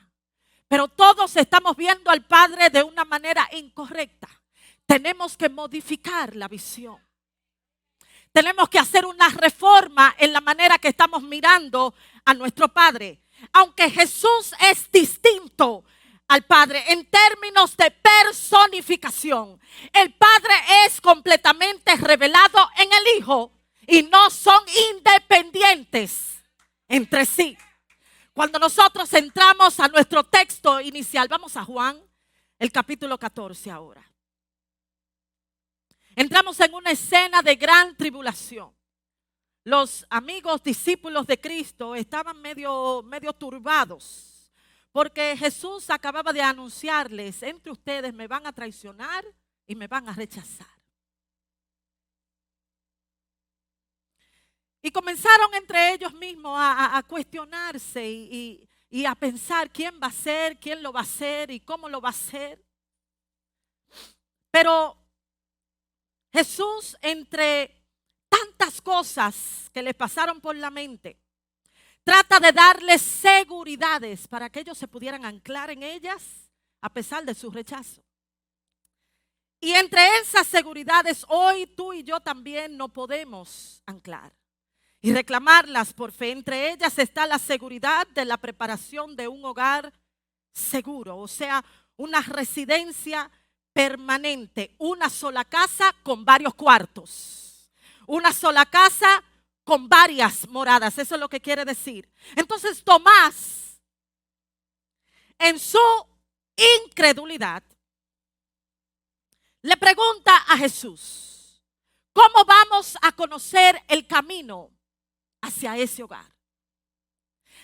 pero 0.67 0.89
todos 0.89 1.37
estamos 1.37 1.77
viendo 1.77 2.11
al 2.11 2.27
Padre 2.27 2.69
de 2.69 2.83
una 2.83 3.05
manera 3.05 3.49
incorrecta, 3.53 4.42
tenemos 4.87 5.37
que 5.37 5.49
modificar 5.49 6.35
la 6.37 6.49
visión. 6.49 6.99
Tenemos 8.33 8.69
que 8.69 8.79
hacer 8.79 9.05
una 9.05 9.29
reforma 9.29 10.15
en 10.19 10.33
la 10.33 10.41
manera 10.41 10.79
que 10.79 10.89
estamos 10.89 11.23
mirando 11.23 11.95
a 12.25 12.33
nuestro 12.35 12.69
Padre. 12.69 13.23
Aunque 13.53 13.91
Jesús 13.91 14.55
es 14.61 14.91
distinto 14.91 15.85
al 16.29 16.43
Padre 16.43 16.83
en 16.89 17.05
términos 17.07 17.77
de 17.77 17.91
personificación, 17.91 19.61
el 19.93 20.15
Padre 20.15 20.55
es 20.87 21.01
completamente 21.01 21.95
revelado 21.97 22.71
en 22.79 22.91
el 22.93 23.19
Hijo 23.19 23.53
y 23.87 24.05
no 24.05 24.31
son 24.31 24.63
independientes 24.91 26.43
entre 26.89 27.27
sí. 27.27 27.57
Cuando 28.33 28.59
nosotros 28.59 29.13
entramos 29.13 29.79
a 29.79 29.89
nuestro 29.89 30.25
texto 30.25 30.81
inicial, 30.81 31.29
vamos 31.29 31.57
a 31.57 31.65
Juan, 31.65 32.01
el 32.59 32.73
capítulo 32.73 33.19
14 33.19 33.71
ahora. 33.71 34.12
Entramos 36.17 36.59
en 36.61 36.75
una 36.75 36.91
escena 36.91 37.43
de 37.43 37.55
gran 37.57 37.97
tribulación. 37.97 38.75
Los 39.65 40.07
amigos 40.11 40.63
discípulos 40.63 41.27
de 41.27 41.41
Cristo 41.41 41.95
estaban 41.95 42.41
medio, 42.41 43.03
medio 43.03 43.33
turbados 43.33 44.33
porque 44.93 45.35
Jesús 45.39 45.89
acababa 45.89 46.33
de 46.33 46.43
anunciarles, 46.43 47.43
entre 47.43 47.73
ustedes 47.73 48.13
me 48.13 48.29
van 48.29 48.47
a 48.47 48.53
traicionar 48.53 49.25
y 49.67 49.75
me 49.75 49.89
van 49.89 50.07
a 50.09 50.13
rechazar. 50.13 50.67
Y 54.83 54.91
comenzaron 54.91 55.55
entre 55.55 55.95
ellos 55.95 56.13
mismos 56.13 56.55
a, 56.59 57.03
cuestionarse 57.09 58.07
y, 58.07 58.69
y 58.91 59.07
a 59.07 59.15
pensar 59.15 59.71
quién 59.71 59.99
va 60.03 60.09
a 60.09 60.13
ser, 60.13 60.59
quién 60.59 60.83
lo 60.83 60.93
va 60.93 61.01
a 61.01 61.05
hacer 61.05 61.51
y 61.51 61.61
cómo 61.61 61.89
lo 61.89 62.01
va 62.01 62.09
a 62.09 62.11
hacer. 62.11 62.63
Pero 64.51 65.02
Jesús, 66.33 66.97
entre 67.03 67.83
tantas 68.29 68.81
cosas 68.81 69.71
que 69.73 69.83
le 69.83 69.93
pasaron 69.93 70.41
por 70.41 70.57
la 70.57 70.71
mente, 70.71 71.19
trata 72.03 72.41
de 72.41 72.53
darles 72.53 73.03
seguridades 73.03 74.27
para 74.27 74.49
que 74.49 74.61
ellos 74.61 74.79
se 74.79 74.89
pudieran 74.89 75.25
anclar 75.25 75.71
en 75.71 75.83
ellas 75.83 76.51
a 76.81 76.89
pesar 76.89 77.25
de 77.25 77.35
su 77.35 77.51
rechazo. 77.51 78.03
Y 79.61 79.73
entre 79.73 80.19
esas 80.19 80.47
seguridades, 80.47 81.25
hoy 81.29 81.67
tú 81.67 81.93
y 81.93 82.03
yo 82.03 82.19
también 82.19 82.77
no 82.77 82.89
podemos 82.89 83.81
anclar 83.87 84.33
y 85.01 85.13
reclamarlas 85.13 85.93
por 85.93 86.11
fe. 86.11 86.33
Entre 86.33 86.73
ellas 86.73 86.99
está 86.99 87.27
la 87.27 87.39
seguridad 87.39 88.07
de 88.09 88.25
la 88.25 88.39
preparación 88.39 89.15
de 89.15 89.29
un 89.29 89.45
hogar 89.45 89.93
seguro, 90.53 91.19
o 91.19 91.29
sea, 91.29 91.65
una 91.97 92.21
residencia 92.23 93.31
permanente, 93.73 94.75
una 94.79 95.09
sola 95.09 95.45
casa 95.45 95.95
con 96.03 96.25
varios 96.25 96.55
cuartos, 96.55 97.71
una 98.07 98.33
sola 98.33 98.67
casa 98.67 99.23
con 99.65 99.89
varias 99.89 100.49
moradas, 100.49 100.99
eso 100.99 101.15
es 101.15 101.21
lo 101.21 101.29
que 101.29 101.41
quiere 101.41 101.65
decir. 101.65 102.09
Entonces 102.37 102.83
Tomás, 102.85 103.81
en 105.39 105.59
su 105.59 105.79
incredulidad, 106.85 107.63
le 109.63 109.77
pregunta 109.77 110.37
a 110.49 110.57
Jesús, 110.57 111.63
¿cómo 112.13 112.45
vamos 112.45 112.97
a 113.01 113.13
conocer 113.13 113.81
el 113.89 114.07
camino 114.07 114.71
hacia 115.41 115.77
ese 115.77 116.03
hogar? 116.03 116.33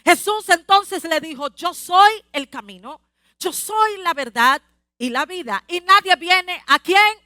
Jesús 0.04 0.48
entonces 0.48 1.04
le 1.04 1.20
dijo, 1.20 1.48
yo 1.54 1.74
soy 1.74 2.24
el 2.32 2.48
camino, 2.48 3.00
yo 3.38 3.52
soy 3.52 3.98
la 3.98 4.14
verdad 4.14 4.62
y 4.98 5.10
la 5.10 5.24
vida. 5.24 5.64
Y 5.68 5.80
nadie 5.80 6.16
viene 6.16 6.62
a 6.66 6.78
quién, 6.78 7.16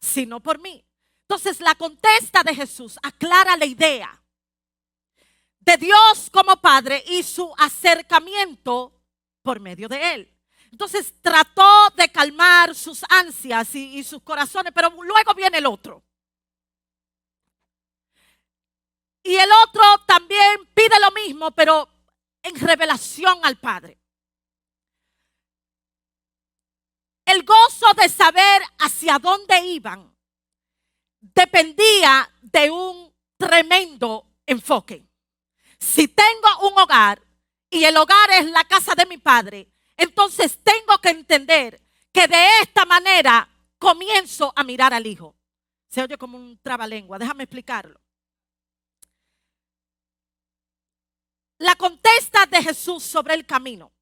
sino 0.00 0.40
por 0.40 0.60
mí. 0.60 0.84
Entonces 1.22 1.60
la 1.60 1.74
contesta 1.74 2.42
de 2.42 2.54
Jesús 2.54 2.98
aclara 3.02 3.56
la 3.56 3.66
idea 3.66 4.22
de 5.60 5.76
Dios 5.76 6.30
como 6.32 6.56
Padre 6.56 7.04
y 7.06 7.22
su 7.22 7.52
acercamiento 7.58 9.02
por 9.42 9.60
medio 9.60 9.88
de 9.88 10.14
Él. 10.14 10.34
Entonces 10.70 11.14
trató 11.20 11.90
de 11.96 12.08
calmar 12.10 12.74
sus 12.74 13.04
ansias 13.08 13.74
y, 13.74 13.98
y 13.98 14.04
sus 14.04 14.22
corazones, 14.22 14.72
pero 14.74 14.90
luego 14.90 15.34
viene 15.34 15.58
el 15.58 15.66
otro. 15.66 16.02
Y 19.22 19.34
el 19.34 19.50
otro 19.66 19.82
también 20.06 20.66
pide 20.72 20.98
lo 21.00 21.10
mismo, 21.10 21.50
pero 21.50 21.88
en 22.42 22.54
revelación 22.54 23.38
al 23.42 23.58
Padre. 23.58 23.98
El 27.38 27.44
gozo 27.44 27.86
de 27.96 28.08
saber 28.08 28.62
hacia 28.78 29.18
dónde 29.18 29.64
iban 29.66 30.12
dependía 31.20 32.28
de 32.42 32.70
un 32.70 33.14
tremendo 33.36 34.26
enfoque. 34.44 35.06
Si 35.78 36.08
tengo 36.08 36.68
un 36.68 36.78
hogar 36.78 37.22
y 37.70 37.84
el 37.84 37.96
hogar 37.96 38.30
es 38.30 38.46
la 38.46 38.64
casa 38.64 38.94
de 38.96 39.06
mi 39.06 39.18
padre, 39.18 39.70
entonces 39.96 40.58
tengo 40.64 40.98
que 41.00 41.10
entender 41.10 41.80
que 42.12 42.26
de 42.26 42.46
esta 42.62 42.84
manera 42.84 43.48
comienzo 43.78 44.52
a 44.56 44.64
mirar 44.64 44.92
al 44.92 45.06
hijo. 45.06 45.36
Se 45.88 46.02
oye 46.02 46.18
como 46.18 46.36
un 46.36 46.58
trabalengua, 46.60 47.18
déjame 47.18 47.44
explicarlo. 47.44 48.00
La 51.58 51.76
contesta 51.76 52.46
de 52.46 52.62
Jesús 52.62 53.02
sobre 53.02 53.34
el 53.34 53.46
camino 53.46 53.92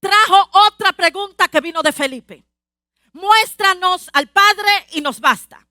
trajo 0.00 0.50
otra 0.66 0.92
pregunta 0.92 1.48
que 1.48 1.60
vino 1.60 1.82
de 1.82 1.92
Felipe. 1.92 2.44
Muéstranos 3.12 4.08
al 4.12 4.28
Padre 4.28 4.86
y 4.92 5.00
nos 5.00 5.20
basta. 5.20 5.66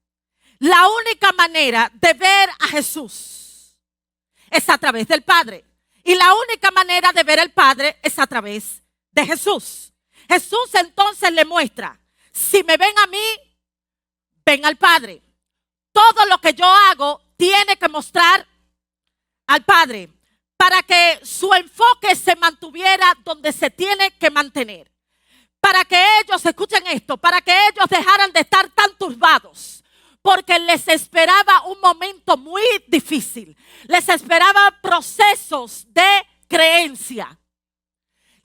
La 0.60 0.88
única 0.88 1.32
manera 1.34 1.92
de 1.94 2.14
ver 2.14 2.50
a 2.60 2.68
Jesús 2.68 3.76
es 4.50 4.70
a 4.70 4.78
través 4.78 5.08
del 5.08 5.24
Padre. 5.24 5.64
Y 6.04 6.16
la 6.16 6.34
única 6.36 6.72
manera 6.72 7.12
de 7.12 7.24
ver 7.24 7.40
al 7.40 7.52
Padre 7.52 8.00
es 8.02 8.18
a 8.18 8.28
través 8.28 8.82
de 9.12 9.26
Jesús. 9.26 9.94
Jesús 10.28 10.74
entonces 10.74 11.32
le 11.32 11.46
muestra, 11.46 12.00
si 12.32 12.64
me 12.64 12.78
ven 12.78 12.98
a 13.00 13.08
mí, 13.08 13.24
ven 14.46 14.66
al 14.66 14.78
Padre. 14.78 15.22
Todo 15.92 16.26
lo 16.28 16.40
que 16.40 16.54
yo 16.54 16.66
hago 16.66 17.22
tiene 17.38 17.78
que 17.78 17.90
mostrar 17.90 18.48
al 19.48 19.64
Padre 19.64 20.10
para 20.58 20.82
que 20.84 21.20
su 21.24 21.54
enfoque 21.54 22.16
se 22.16 22.36
mantuviera 22.36 23.14
donde 23.24 23.54
se 23.54 23.70
tiene 23.70 24.12
que 24.12 24.32
mantener. 24.32 24.92
Para 25.60 25.86
que 25.86 26.04
ellos, 26.22 26.46
escuchen 26.46 26.86
esto, 26.88 27.18
para 27.18 27.42
que 27.42 27.52
ellos 27.68 27.86
dejaran 27.90 28.32
de 28.32 28.42
estar 28.42 28.68
tan 28.70 28.98
turbados. 28.98 29.84
Porque 30.22 30.60
les 30.60 30.88
esperaba 30.88 31.64
un 31.68 31.80
momento 31.80 32.36
muy 32.36 32.64
difícil. 32.88 33.56
Les 33.88 34.10
esperaba 34.10 34.76
procesos 34.82 35.86
de 35.94 36.26
creencia. 36.48 37.40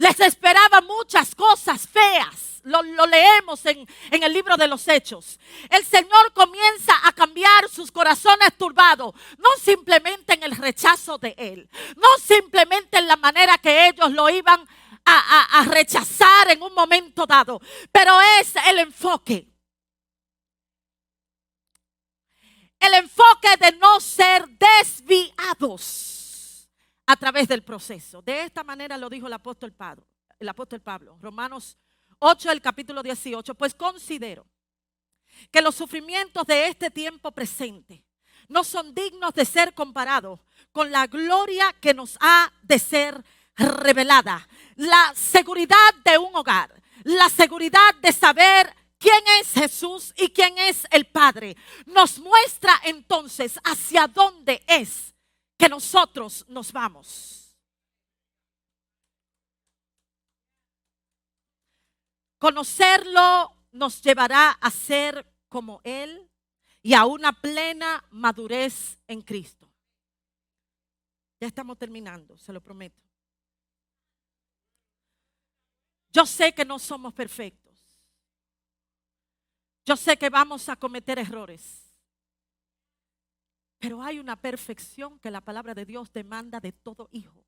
Les 0.02 0.18
esperaba 0.18 0.80
muchas 0.80 1.32
cosas 1.32 1.86
feas. 1.86 2.60
Lo, 2.64 2.82
leemos 3.06 3.64
en, 3.66 3.86
el 4.10 4.32
libro 4.32 4.56
de 4.56 4.66
los 4.66 4.88
Hechos. 4.88 5.38
El 5.70 5.84
Señor 5.84 6.32
comienza 6.32 6.92
a 7.04 7.12
cambiar 7.12 7.68
sus 7.68 7.92
corazones 7.92 8.52
turbados, 8.58 9.14
no 9.38 9.48
simplemente 9.60 10.34
en 10.34 10.42
el 10.42 10.56
rechazo 10.56 11.18
de 11.18 11.36
Él, 11.38 11.70
no 11.94 12.08
simplemente 12.20 12.98
en 12.98 13.06
la 13.06 13.14
manera 13.14 13.58
que 13.58 13.86
ellos 13.86 14.10
lo 14.10 14.28
iban 14.28 14.66
a 15.04 15.64
rechazar 15.68 16.50
en 16.50 16.62
un 16.62 16.74
momento 16.74 17.24
dado, 17.24 17.60
pero 17.92 18.20
es 18.40 18.54
el 18.66 18.80
enfoque. 18.80 19.46
El 22.80 22.94
enfoque 22.94 23.56
de 23.56 23.72
no 23.76 24.00
ser 24.00 24.48
desviados 24.48 26.21
a 27.06 27.16
través 27.16 27.48
del 27.48 27.62
proceso. 27.62 28.22
De 28.22 28.42
esta 28.42 28.64
manera 28.64 28.96
lo 28.96 29.08
dijo 29.08 29.26
el 29.26 29.32
apóstol 29.32 29.72
Pablo, 29.72 30.06
el 30.38 30.48
apóstol 30.48 30.80
Pablo, 30.80 31.18
Romanos 31.20 31.76
8, 32.18 32.50
el 32.50 32.60
capítulo 32.60 33.02
18, 33.02 33.54
pues 33.54 33.74
considero 33.74 34.46
que 35.50 35.62
los 35.62 35.74
sufrimientos 35.74 36.46
de 36.46 36.68
este 36.68 36.90
tiempo 36.90 37.32
presente 37.32 38.04
no 38.48 38.64
son 38.64 38.94
dignos 38.94 39.32
de 39.34 39.44
ser 39.44 39.74
comparados 39.74 40.40
con 40.72 40.90
la 40.90 41.06
gloria 41.06 41.74
que 41.80 41.94
nos 41.94 42.16
ha 42.20 42.52
de 42.62 42.78
ser 42.78 43.24
revelada. 43.56 44.46
La 44.76 45.12
seguridad 45.16 45.94
de 46.04 46.18
un 46.18 46.34
hogar, 46.34 46.82
la 47.04 47.28
seguridad 47.28 47.94
de 48.00 48.12
saber 48.12 48.74
quién 48.98 49.22
es 49.40 49.52
Jesús 49.52 50.12
y 50.16 50.28
quién 50.28 50.56
es 50.58 50.86
el 50.90 51.06
Padre, 51.06 51.56
nos 51.86 52.18
muestra 52.18 52.80
entonces 52.84 53.58
hacia 53.64 54.06
dónde 54.06 54.62
es 54.66 55.11
que 55.62 55.68
nosotros 55.68 56.44
nos 56.48 56.72
vamos. 56.72 57.56
Conocerlo 62.36 63.68
nos 63.70 64.02
llevará 64.02 64.50
a 64.60 64.70
ser 64.72 65.24
como 65.48 65.80
Él 65.84 66.28
y 66.82 66.94
a 66.94 67.04
una 67.04 67.32
plena 67.32 68.04
madurez 68.10 68.98
en 69.06 69.22
Cristo. 69.22 69.70
Ya 71.40 71.46
estamos 71.46 71.78
terminando, 71.78 72.36
se 72.36 72.52
lo 72.52 72.60
prometo. 72.60 73.00
Yo 76.10 76.26
sé 76.26 76.52
que 76.52 76.64
no 76.64 76.80
somos 76.80 77.14
perfectos. 77.14 77.78
Yo 79.86 79.96
sé 79.96 80.16
que 80.16 80.28
vamos 80.28 80.68
a 80.68 80.74
cometer 80.74 81.20
errores. 81.20 81.81
Pero 83.82 84.00
hay 84.00 84.20
una 84.20 84.40
perfección 84.40 85.18
que 85.18 85.28
la 85.28 85.40
palabra 85.40 85.74
de 85.74 85.84
Dios 85.84 86.12
demanda 86.12 86.60
de 86.60 86.70
todo 86.70 87.08
hijo. 87.10 87.44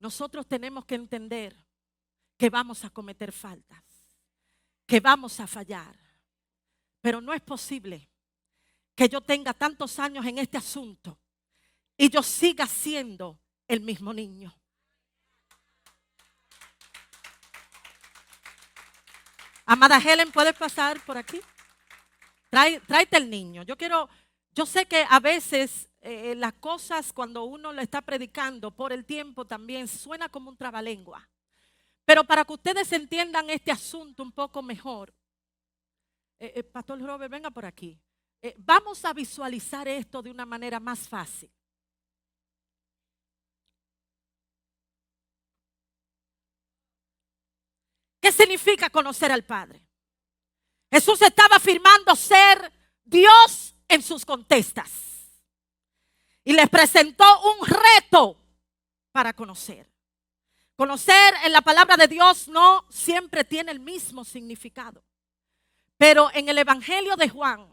Nosotros 0.00 0.48
tenemos 0.48 0.84
que 0.84 0.96
entender 0.96 1.56
que 2.36 2.50
vamos 2.50 2.84
a 2.84 2.90
cometer 2.90 3.30
faltas, 3.30 3.84
que 4.84 4.98
vamos 4.98 5.38
a 5.38 5.46
fallar. 5.46 5.96
Pero 7.00 7.20
no 7.20 7.32
es 7.32 7.40
posible 7.40 8.10
que 8.96 9.08
yo 9.08 9.20
tenga 9.20 9.54
tantos 9.54 9.96
años 10.00 10.26
en 10.26 10.38
este 10.38 10.58
asunto 10.58 11.20
y 11.96 12.10
yo 12.10 12.20
siga 12.20 12.66
siendo 12.66 13.38
el 13.68 13.80
mismo 13.80 14.12
niño. 14.12 14.52
Amada 19.66 19.98
Helen, 19.98 20.32
¿puedes 20.32 20.56
pasar 20.56 21.00
por 21.04 21.16
aquí? 21.16 21.40
Trae, 22.52 22.80
tráete 22.80 23.16
el 23.16 23.30
niño. 23.30 23.62
Yo 23.62 23.78
quiero, 23.78 24.10
yo 24.54 24.66
sé 24.66 24.84
que 24.84 25.06
a 25.08 25.20
veces 25.20 25.88
eh, 26.02 26.34
las 26.34 26.52
cosas 26.52 27.10
cuando 27.10 27.44
uno 27.44 27.72
lo 27.72 27.80
está 27.80 28.02
predicando 28.02 28.70
por 28.70 28.92
el 28.92 29.06
tiempo 29.06 29.46
también 29.46 29.88
suena 29.88 30.28
como 30.28 30.50
un 30.50 30.58
trabalengua. 30.58 31.26
Pero 32.04 32.24
para 32.24 32.44
que 32.44 32.52
ustedes 32.52 32.92
entiendan 32.92 33.48
este 33.48 33.70
asunto 33.72 34.22
un 34.22 34.32
poco 34.32 34.60
mejor, 34.60 35.14
eh, 36.38 36.52
eh, 36.56 36.62
Pastor 36.62 37.00
Robert, 37.00 37.32
venga 37.32 37.50
por 37.50 37.64
aquí. 37.64 37.98
vamos 38.58 39.02
a 39.06 39.14
visualizar 39.14 39.88
esto 39.88 40.20
de 40.20 40.30
una 40.30 40.44
manera 40.44 40.78
más 40.78 41.08
fácil. 41.08 41.50
¿Qué 48.20 48.30
significa 48.30 48.90
conocer 48.90 49.32
al 49.32 49.44
Padre? 49.44 49.91
Jesús 50.92 51.22
estaba 51.22 51.56
afirmando 51.56 52.14
ser 52.14 52.70
Dios 53.02 53.74
en 53.88 54.02
sus 54.02 54.26
contestas. 54.26 54.90
Y 56.44 56.52
les 56.52 56.68
presentó 56.68 57.24
un 57.50 57.66
reto 57.66 58.36
para 59.10 59.32
conocer. 59.32 59.90
Conocer 60.76 61.34
en 61.44 61.52
la 61.52 61.62
palabra 61.62 61.96
de 61.96 62.08
Dios 62.08 62.46
no 62.48 62.84
siempre 62.90 63.42
tiene 63.42 63.72
el 63.72 63.80
mismo 63.80 64.22
significado. 64.22 65.02
Pero 65.96 66.30
en 66.34 66.50
el 66.50 66.58
Evangelio 66.58 67.16
de 67.16 67.30
Juan, 67.30 67.66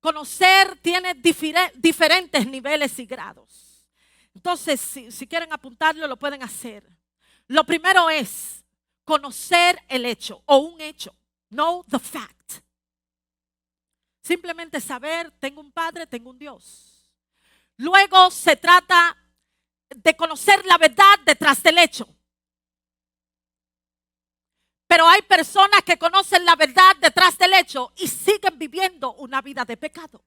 conocer 0.00 0.78
tiene 0.82 1.14
diferentes 1.14 2.46
niveles 2.46 2.98
y 2.98 3.06
grados. 3.06 3.86
Entonces, 4.34 4.78
si, 4.78 5.10
si 5.10 5.26
quieren 5.26 5.54
apuntarlo, 5.54 6.06
lo 6.06 6.18
pueden 6.18 6.42
hacer. 6.42 6.86
Lo 7.46 7.64
primero 7.64 8.10
es 8.10 8.62
conocer 9.04 9.82
el 9.88 10.04
hecho 10.04 10.42
o 10.44 10.58
un 10.58 10.80
hecho. 10.82 11.14
Know 11.52 11.84
the 11.86 11.98
fact. 11.98 12.62
Simplemente 14.22 14.80
saber, 14.80 15.30
tengo 15.32 15.60
un 15.60 15.70
Padre, 15.70 16.06
tengo 16.06 16.30
un 16.30 16.38
Dios. 16.38 17.12
Luego 17.76 18.30
se 18.30 18.56
trata 18.56 19.16
de 19.90 20.16
conocer 20.16 20.64
la 20.64 20.78
verdad 20.78 21.18
detrás 21.26 21.62
del 21.62 21.76
hecho. 21.76 22.08
Pero 24.86 25.06
hay 25.06 25.20
personas 25.22 25.82
que 25.82 25.98
conocen 25.98 26.44
la 26.46 26.56
verdad 26.56 26.96
detrás 27.00 27.36
del 27.36 27.52
hecho 27.52 27.92
y 27.96 28.08
siguen 28.08 28.58
viviendo 28.58 29.12
una 29.14 29.42
vida 29.42 29.66
de 29.66 29.76
pecado. 29.76 30.24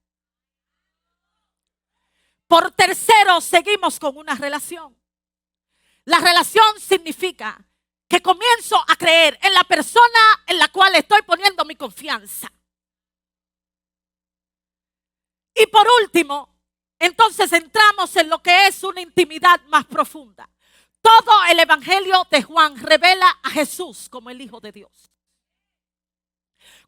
Por 2.46 2.70
tercero, 2.70 3.40
seguimos 3.40 3.98
con 3.98 4.16
una 4.16 4.36
relación. 4.36 4.96
La 6.04 6.20
relación 6.20 6.78
significa 6.78 7.64
que 8.08 8.22
comienzo 8.22 8.76
a 8.86 8.96
creer 8.96 9.38
en 9.42 9.52
la 9.52 9.64
persona 9.64 10.44
en 10.46 10.58
la 10.58 10.68
cual 10.68 10.94
estoy 10.94 11.22
poniendo 11.22 11.64
mi 11.64 11.74
confianza. 11.74 12.50
Y 15.54 15.66
por 15.66 15.86
último, 16.02 16.56
entonces 16.98 17.52
entramos 17.52 18.14
en 18.16 18.28
lo 18.28 18.42
que 18.42 18.66
es 18.66 18.82
una 18.84 19.00
intimidad 19.00 19.60
más 19.68 19.86
profunda. 19.86 20.48
Todo 21.00 21.44
el 21.50 21.58
Evangelio 21.60 22.26
de 22.30 22.42
Juan 22.42 22.76
revela 22.76 23.38
a 23.42 23.50
Jesús 23.50 24.08
como 24.08 24.30
el 24.30 24.40
Hijo 24.40 24.60
de 24.60 24.72
Dios. 24.72 25.10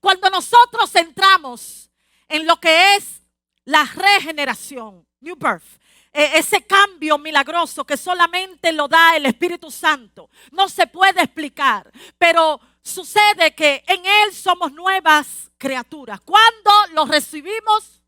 Cuando 0.00 0.28
nosotros 0.30 0.94
entramos 0.94 1.90
en 2.28 2.46
lo 2.46 2.58
que 2.60 2.96
es 2.96 3.22
la 3.68 3.84
regeneración, 3.84 5.06
new 5.20 5.36
birth, 5.36 5.78
e, 6.10 6.38
ese 6.38 6.66
cambio 6.66 7.18
milagroso 7.18 7.84
que 7.84 7.98
solamente 7.98 8.72
lo 8.72 8.88
da 8.88 9.14
el 9.14 9.26
Espíritu 9.26 9.70
Santo. 9.70 10.30
No 10.52 10.70
se 10.70 10.86
puede 10.86 11.22
explicar, 11.22 11.90
pero 12.16 12.58
sucede 12.80 13.54
que 13.54 13.84
en 13.86 14.06
Él 14.06 14.32
somos 14.32 14.72
nuevas 14.72 15.50
criaturas. 15.58 16.20
Cuando 16.22 16.70
lo 16.94 17.04
recibimos 17.04 18.02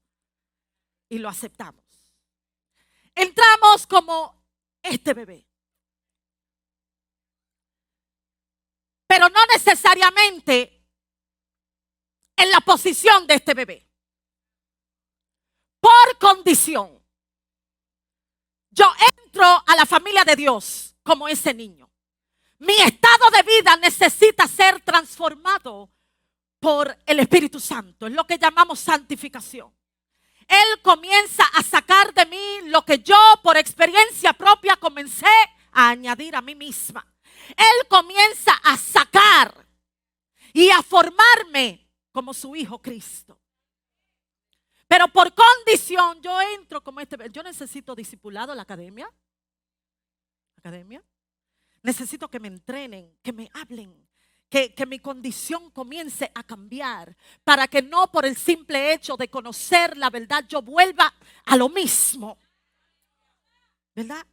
y 1.11 1.19
lo 1.19 1.29
aceptamos. 1.29 1.85
Entramos 3.15 3.87
como 3.87 4.43
este 4.83 5.13
bebé. 5.13 5.47
Pero 9.07 9.29
no 9.29 9.41
necesariamente 9.53 10.87
en 12.35 12.51
la 12.51 12.61
posición 12.61 13.27
de 13.27 13.35
este 13.35 13.53
bebé. 13.53 13.90
Por 15.81 16.19
condición. 16.19 17.03
Yo 18.71 18.93
entro 19.25 19.45
a 19.45 19.77
la 19.77 19.87
familia 19.87 20.25
de 20.25 20.37
Dios 20.37 20.95
como 21.03 21.29
ese 21.29 21.53
niño. 21.53 21.91
Mi 22.59 22.77
estado 22.77 23.31
de 23.31 23.43
vida 23.43 23.77
necesita 23.77 24.47
ser 24.47 24.81
transformado 24.83 25.91
por 26.61 26.97
el 27.07 27.21
Espíritu 27.21 27.59
Santo. 27.59 28.07
Es 28.07 28.13
lo 28.13 28.27
que 28.27 28.39
llamamos 28.39 28.79
santificación. 28.79 29.75
Él 30.47 30.83
comienza 30.83 31.45
a 31.55 31.63
sacar 31.63 32.13
de 32.13 32.27
mí 32.27 32.69
lo 32.69 32.85
que 32.85 32.99
yo 32.99 33.17
por 33.43 33.57
experiencia 33.57 34.33
propia 34.33 34.77
comencé 34.77 35.27
a 35.73 35.89
añadir 35.91 36.37
a 36.37 36.43
mí 36.43 36.55
misma. 36.55 37.07
Él 37.49 37.89
comienza 37.89 38.53
a 38.65 38.77
sacar 38.77 39.67
y 40.53 40.69
a 40.71 40.83
formarme 40.83 41.89
como 42.13 42.35
su 42.35 42.55
Hijo 42.57 42.81
Cristo. 42.83 43.40
Pero 44.91 45.07
por 45.07 45.33
condición 45.33 46.21
yo 46.21 46.41
entro 46.41 46.83
como 46.83 46.99
este. 46.99 47.17
Yo 47.31 47.45
necesito 47.45 47.95
discipulado 47.95 48.53
en 48.53 48.57
la 48.57 48.65
academia. 48.65 49.09
Academia. 50.57 51.01
Necesito 51.81 52.29
que 52.29 52.41
me 52.41 52.49
entrenen, 52.49 53.17
que 53.23 53.33
me 53.33 53.49
hablen, 53.55 54.09
que, 54.49 54.75
que, 54.75 54.87
mi 54.87 54.99
condición 54.99 55.71
comience 55.71 56.33
a 56.35 56.43
cambiar 56.43 57.17
para 57.45 57.69
que 57.69 57.83
no 57.83 58.11
por 58.11 58.27
el 58.27 58.37
simple 58.37 58.93
hecho 58.93 59.17
de 59.17 59.31
conocer 59.31 59.97
la 59.97 60.11
verdad 60.11 60.45
yo 60.49 60.61
vuelva 60.61 61.15
a 61.45 61.57
lo 61.57 61.69
mismo. 61.69 62.37
¿Verdad? 63.95 64.27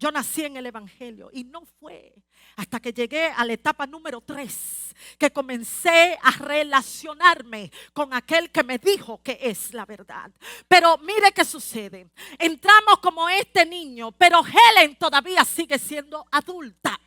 Yo 0.00 0.10
nací 0.10 0.46
en 0.46 0.56
el 0.56 0.64
Evangelio 0.64 1.28
y 1.30 1.44
no 1.44 1.62
fue 1.78 2.14
hasta 2.56 2.80
que 2.80 2.90
llegué 2.90 3.26
a 3.26 3.44
la 3.44 3.52
etapa 3.52 3.86
número 3.86 4.22
tres 4.22 4.94
que 5.18 5.30
comencé 5.30 6.18
a 6.22 6.30
relacionarme 6.30 7.70
con 7.92 8.14
aquel 8.14 8.50
que 8.50 8.64
me 8.64 8.78
dijo 8.78 9.22
que 9.22 9.38
es 9.42 9.74
la 9.74 9.84
verdad. 9.84 10.30
Pero 10.66 10.96
mire 10.96 11.32
qué 11.32 11.44
sucede. 11.44 12.08
Entramos 12.38 12.98
como 13.02 13.28
este 13.28 13.66
niño, 13.66 14.10
pero 14.12 14.42
Helen 14.42 14.96
todavía 14.96 15.44
sigue 15.44 15.78
siendo 15.78 16.26
adulta. 16.30 16.98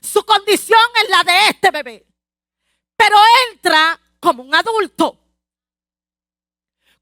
Su 0.00 0.24
condición 0.24 0.80
es 1.04 1.10
la 1.10 1.22
de 1.22 1.48
este 1.50 1.70
bebé, 1.70 2.06
pero 2.96 3.16
entra 3.52 4.00
como 4.18 4.42
un 4.42 4.52
adulto. 4.52 5.27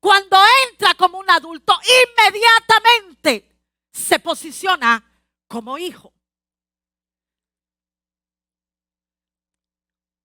Cuando 0.01 0.37
entra 0.71 0.95
como 0.95 1.19
un 1.19 1.31
adulto, 1.31 1.75
inmediatamente 1.83 3.61
se 3.93 4.19
posiciona 4.19 5.05
como 5.49 5.79
hijo. 5.79 6.13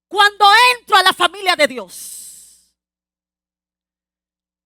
Cuando 0.08 0.46
entro 0.78 0.98
a 0.98 1.04
la 1.04 1.14
familia 1.14 1.56
de 1.56 1.68
Dios, 1.68 2.76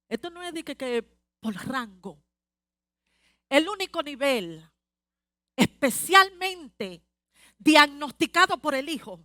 esto 0.09 0.29
no 0.29 0.41
es 0.41 0.53
de 0.53 0.63
que, 0.63 0.75
que 0.75 1.03
por 1.39 1.53
rango, 1.67 2.23
el 3.49 3.69
único 3.69 4.01
nivel 4.01 4.67
especialmente 5.55 7.03
diagnosticado 7.57 8.57
por 8.57 8.75
el 8.75 8.89
hijo 8.89 9.19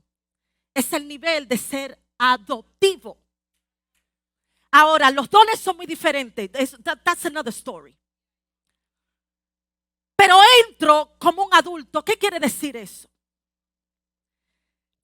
es 0.75 0.93
el 0.93 1.09
nivel 1.09 1.49
de 1.49 1.57
ser 1.57 1.99
adoptivo. 2.19 3.19
Ahora, 4.73 5.11
los 5.11 5.29
dones 5.29 5.59
son 5.59 5.77
muy 5.77 5.87
diferentes. 5.87 6.51
That's 6.83 7.27
another 7.27 7.53
story. 7.53 7.97
Pero 10.17 10.39
entro 10.67 11.17
como 11.19 11.47
un 11.47 11.55
adulto. 11.55 12.05
¿Qué 12.05 12.19
quiere 12.19 12.39
decir 12.39 12.77
eso? 12.77 13.11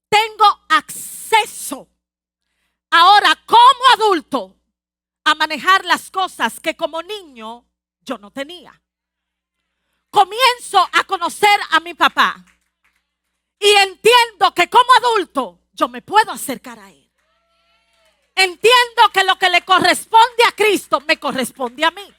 Tengo 0.09 0.45
acceso 0.69 1.89
ahora 2.91 3.35
como 3.45 4.05
adulto 4.05 4.59
a 5.25 5.35
manejar 5.35 5.83
las 5.85 6.09
cosas 6.09 6.59
que 6.59 6.77
como 6.77 7.01
niño 7.01 7.67
yo 8.01 8.17
no 8.17 8.31
tenía. 8.31 8.81
Comienzo 10.09 10.79
a 10.93 11.03
conocer 11.03 11.59
a 11.71 11.79
mi 11.81 11.93
papá 11.93 12.45
y 13.59 13.69
entiendo 13.69 14.53
que 14.55 14.69
como 14.69 14.89
adulto 14.99 15.67
yo 15.73 15.89
me 15.89 16.01
puedo 16.01 16.31
acercar 16.31 16.79
a 16.79 16.91
él. 16.91 17.06
Entiendo 18.37 19.09
que 19.11 19.23
lo 19.23 19.35
que 19.39 19.49
le 19.49 19.65
corresponde 19.65 20.43
a 20.47 20.51
Cristo 20.51 21.01
me 21.01 21.19
corresponde 21.19 21.83
a 21.83 21.89
mí. 21.89 22.13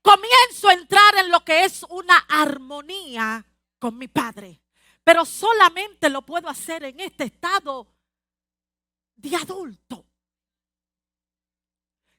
Comienzo 0.00 0.68
a 0.68 0.72
entrar 0.72 1.16
en 1.16 1.30
lo 1.30 1.44
que 1.44 1.64
es 1.64 1.84
una 1.90 2.16
armonía 2.16 3.44
con 3.78 3.98
mi 3.98 4.08
Padre. 4.08 4.62
Pero 5.04 5.26
solamente 5.26 6.08
lo 6.08 6.22
puedo 6.22 6.48
hacer 6.48 6.84
en 6.84 7.00
este 7.00 7.24
estado 7.24 7.86
de 9.14 9.36
adulto. 9.36 10.06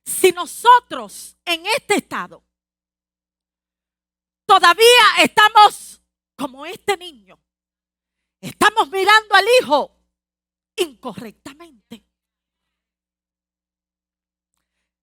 Si 0.06 0.32
nosotros 0.32 1.36
en 1.44 1.66
este 1.66 1.96
estado 1.96 2.44
todavía 4.46 5.24
estamos 5.24 6.00
como 6.36 6.68
este 6.68 6.96
niño, 6.98 7.40
estamos 8.40 8.92
mirando 8.92 9.34
al 9.34 9.46
hijo 9.60 9.92
incorrectamente. 10.76 12.07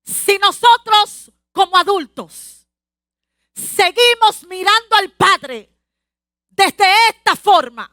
Si 0.05 0.37
nosotros 0.39 1.33
como 1.53 1.77
adultos 1.77 2.67
seguimos 3.55 4.45
mirando 4.47 4.97
al 4.97 5.11
Padre 5.13 5.71
desde 6.51 6.85
esta 7.09 7.35
forma, 7.37 7.91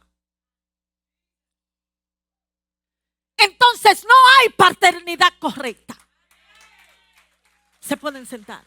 entonces 3.38 4.04
no 4.04 4.14
hay 4.40 4.50
paternidad 4.50 5.34
correcta. 5.40 5.98
Se 7.80 7.98
pueden 7.98 8.26
sentar. 8.26 8.64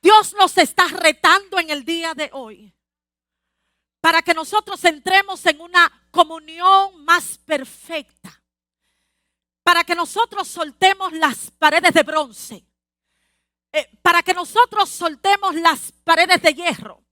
Dios 0.00 0.34
nos 0.34 0.56
está 0.58 0.88
retando 0.88 1.58
en 1.58 1.70
el 1.70 1.84
día 1.84 2.14
de 2.14 2.30
hoy 2.32 2.72
para 4.00 4.22
que 4.22 4.34
nosotros 4.34 4.84
entremos 4.84 5.44
en 5.46 5.60
una 5.60 6.08
comunión 6.10 7.04
más 7.04 7.38
perfecta 7.38 8.17
para 9.68 9.84
que 9.84 9.94
nosotros 9.94 10.48
soltemos 10.48 11.12
las 11.12 11.50
paredes 11.50 11.92
de 11.92 12.02
bronce, 12.02 12.64
eh, 13.70 13.98
para 14.00 14.22
que 14.22 14.32
nosotros 14.32 14.88
soltemos 14.88 15.54
las 15.56 15.92
paredes 16.04 16.40
de 16.40 16.54
hierro, 16.54 17.04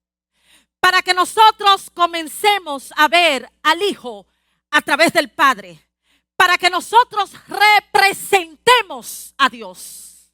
para 0.80 1.02
que 1.02 1.12
nosotros 1.12 1.90
comencemos 1.90 2.94
a 2.96 3.08
ver 3.08 3.46
al 3.62 3.82
Hijo 3.82 4.26
a 4.70 4.80
través 4.80 5.12
del 5.12 5.30
Padre, 5.30 5.86
para 6.34 6.56
que 6.56 6.70
nosotros 6.70 7.30
representemos 7.46 9.34
a 9.36 9.50
Dios 9.50 10.32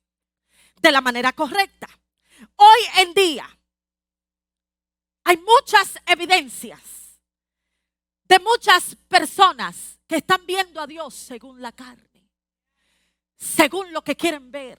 de 0.80 0.92
la 0.92 1.00
manera 1.00 1.32
correcta. 1.32 1.88
Hoy 2.54 2.80
en 2.98 3.14
día 3.14 3.58
hay 5.24 5.38
muchas 5.38 5.98
evidencias 6.06 7.18
de 8.26 8.38
muchas 8.38 8.94
personas 9.08 9.98
que 10.06 10.18
están 10.18 10.46
viendo 10.46 10.80
a 10.80 10.86
Dios 10.86 11.14
según 11.14 11.60
la 11.60 11.72
carne 11.72 12.11
según 13.42 13.92
lo 13.92 14.04
que 14.04 14.14
quieren 14.14 14.52
ver, 14.52 14.78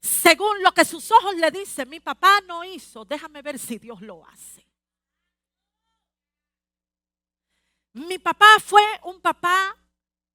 según 0.00 0.60
lo 0.60 0.72
que 0.72 0.84
sus 0.84 1.08
ojos 1.12 1.36
le 1.36 1.52
dicen, 1.52 1.88
mi 1.88 2.00
papá 2.00 2.40
no 2.40 2.64
hizo, 2.64 3.04
déjame 3.04 3.42
ver 3.42 3.60
si 3.60 3.78
Dios 3.78 4.00
lo 4.00 4.26
hace. 4.26 4.66
Mi 7.92 8.18
papá 8.18 8.58
fue 8.58 8.82
un 9.04 9.20
papá 9.20 9.76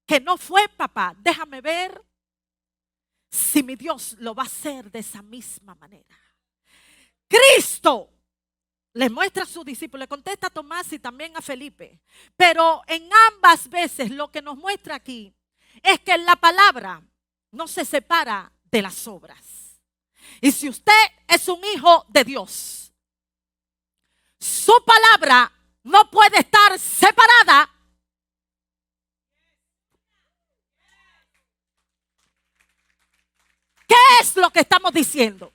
que 0.06 0.18
no 0.18 0.38
fue 0.38 0.66
papá, 0.70 1.14
déjame 1.18 1.60
ver 1.60 2.02
si 3.30 3.62
mi 3.62 3.76
Dios 3.76 4.14
lo 4.18 4.34
va 4.34 4.44
a 4.44 4.46
hacer 4.46 4.90
de 4.90 5.00
esa 5.00 5.20
misma 5.20 5.74
manera. 5.74 6.18
Cristo 7.28 8.08
le 8.94 9.10
muestra 9.10 9.42
a 9.42 9.46
su 9.46 9.62
discípulo, 9.62 10.00
le 10.00 10.08
contesta 10.08 10.46
a 10.46 10.50
Tomás 10.50 10.90
y 10.94 10.98
también 10.98 11.36
a 11.36 11.42
Felipe, 11.42 12.00
pero 12.34 12.82
en 12.86 13.10
ambas 13.28 13.68
veces 13.68 14.10
lo 14.10 14.30
que 14.30 14.40
nos 14.40 14.56
muestra 14.56 14.94
aquí 14.94 15.34
es 15.82 16.00
que 16.00 16.12
en 16.12 16.24
la 16.24 16.36
palabra 16.36 17.02
no 17.52 17.68
se 17.68 17.84
separa 17.84 18.50
de 18.64 18.82
las 18.82 19.06
obras. 19.06 19.80
Y 20.40 20.50
si 20.50 20.68
usted 20.68 20.92
es 21.28 21.48
un 21.48 21.62
hijo 21.64 22.04
de 22.08 22.24
Dios, 22.24 22.92
su 24.40 24.72
palabra 24.84 25.52
no 25.84 26.10
puede 26.10 26.40
estar 26.40 26.78
separada 26.78 27.70
¿Qué 33.92 34.22
es 34.22 34.36
lo 34.36 34.50
que 34.50 34.60
estamos 34.60 34.90
diciendo? 34.90 35.52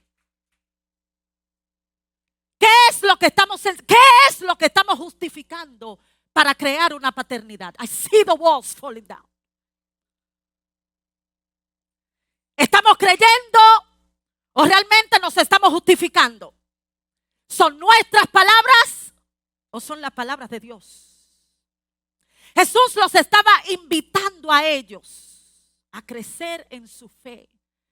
¿Qué 2.60 2.68
es 2.90 3.02
lo 3.02 3.18
que 3.18 3.26
estamos 3.26 3.60
qué 3.64 3.96
es 4.30 4.42
lo 4.42 4.56
que 4.56 4.66
estamos 4.66 4.96
justificando 5.00 5.98
para 6.34 6.54
crear 6.54 6.94
una 6.94 7.12
paternidad? 7.12 7.74
I 7.80 7.88
see 7.88 8.24
the 8.24 8.34
walls 8.34 8.76
falling 8.76 9.08
down. 9.08 9.26
¿Estamos 12.58 12.98
creyendo 12.98 13.60
o 14.54 14.66
realmente 14.66 15.20
nos 15.22 15.38
estamos 15.38 15.70
justificando? 15.70 16.56
¿Son 17.48 17.78
nuestras 17.78 18.28
palabras 18.28 19.14
o 19.70 19.80
son 19.80 20.02
las 20.02 20.12
palabras 20.12 20.50
de 20.50 20.60
Dios? 20.60 21.08
Jesús 22.56 22.96
los 22.96 23.14
estaba 23.14 23.52
invitando 23.70 24.52
a 24.52 24.66
ellos 24.66 25.64
a 25.92 26.02
crecer 26.02 26.66
en 26.72 26.88
su 26.88 27.08
fe. 27.08 27.50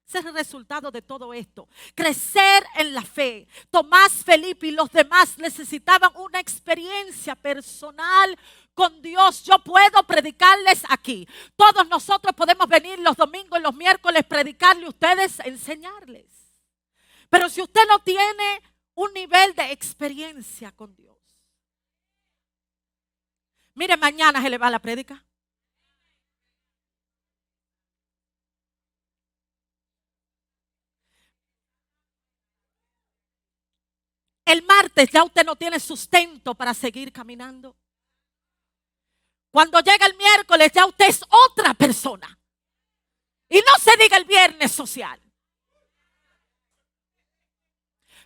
Ese 0.07 0.19
es 0.19 0.25
el 0.25 0.33
resultado 0.33 0.91
de 0.91 1.01
todo 1.01 1.33
esto. 1.33 1.67
Crecer 1.95 2.63
en 2.75 2.93
la 2.93 3.01
fe. 3.01 3.47
Tomás, 3.71 4.23
Felipe 4.23 4.67
y 4.67 4.71
los 4.71 4.91
demás 4.91 5.37
necesitaban 5.37 6.11
una 6.15 6.39
experiencia 6.39 7.35
personal 7.35 8.37
con 8.75 9.01
Dios. 9.01 9.43
Yo 9.43 9.57
puedo 9.59 10.03
predicarles 10.05 10.83
aquí. 10.89 11.27
Todos 11.55 11.87
nosotros 11.87 12.35
podemos 12.35 12.67
venir 12.67 12.99
los 12.99 13.15
domingos 13.15 13.57
y 13.59 13.63
los 13.63 13.73
miércoles, 13.73 14.23
predicarle 14.25 14.85
a 14.85 14.89
ustedes, 14.89 15.39
enseñarles. 15.39 16.27
Pero 17.29 17.49
si 17.49 17.61
usted 17.61 17.81
no 17.87 17.99
tiene 17.99 18.61
un 18.93 19.11
nivel 19.13 19.55
de 19.55 19.71
experiencia 19.71 20.71
con 20.71 20.95
Dios. 20.95 21.17
Mire, 23.73 23.97
mañana 23.97 24.41
se 24.41 24.49
le 24.49 24.57
va 24.57 24.69
la 24.69 24.79
prédica. 24.79 25.25
El 34.45 34.61
martes 34.61 35.09
ya 35.09 35.23
usted 35.23 35.43
no 35.43 35.55
tiene 35.55 35.79
sustento 35.79 36.53
para 36.53 36.73
seguir 36.73 37.11
caminando. 37.11 37.75
Cuando 39.55 39.79
llega 39.79 40.05
el 40.05 40.17
miércoles 40.17 40.69
ya 40.73 40.85
usted 40.85 41.07
es 41.07 41.23
otra 41.29 41.73
persona. 41.73 42.37
Y 43.47 43.55
no 43.59 43.79
se 43.79 43.95
diga 43.95 44.17
el 44.17 44.25
viernes 44.25 44.69
social. 44.69 45.17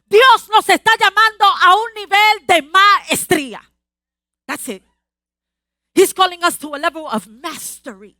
Dios 0.07 0.49
nos 0.49 0.67
está 0.67 0.91
llamando 0.99 1.45
a 1.45 1.75
un 1.75 1.93
nivel 1.93 2.47
de 2.47 2.63
maestría. 2.63 3.61
That's 4.47 4.69
it. 4.69 4.83
He's 5.93 6.15
calling 6.15 6.43
us 6.43 6.57
to 6.57 6.73
a 6.73 6.79
level 6.79 7.05
of 7.05 7.27
mastery. 7.27 8.17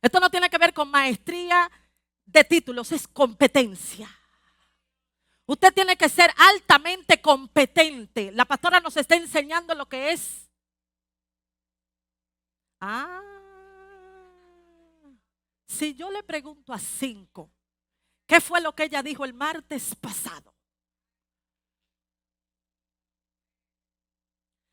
Esto 0.00 0.18
no 0.18 0.30
tiene 0.30 0.48
que 0.48 0.56
ver 0.56 0.72
con 0.72 0.90
maestría 0.90 1.70
de 2.24 2.42
títulos, 2.44 2.90
es 2.92 3.06
competencia. 3.06 4.08
Usted 5.44 5.74
tiene 5.74 5.94
que 5.98 6.08
ser 6.08 6.32
altamente 6.38 7.20
competente. 7.20 8.32
La 8.32 8.46
pastora 8.46 8.80
nos 8.80 8.96
está 8.96 9.16
enseñando 9.16 9.74
lo 9.74 9.86
que 9.86 10.12
es. 10.12 10.49
Ah. 12.80 13.22
Si 15.66 15.94
yo 15.94 16.10
le 16.10 16.22
pregunto 16.22 16.72
a 16.72 16.78
cinco, 16.78 17.52
¿qué 18.26 18.40
fue 18.40 18.60
lo 18.60 18.74
que 18.74 18.84
ella 18.84 19.02
dijo 19.02 19.24
el 19.24 19.34
martes 19.34 19.94
pasado? 19.94 20.54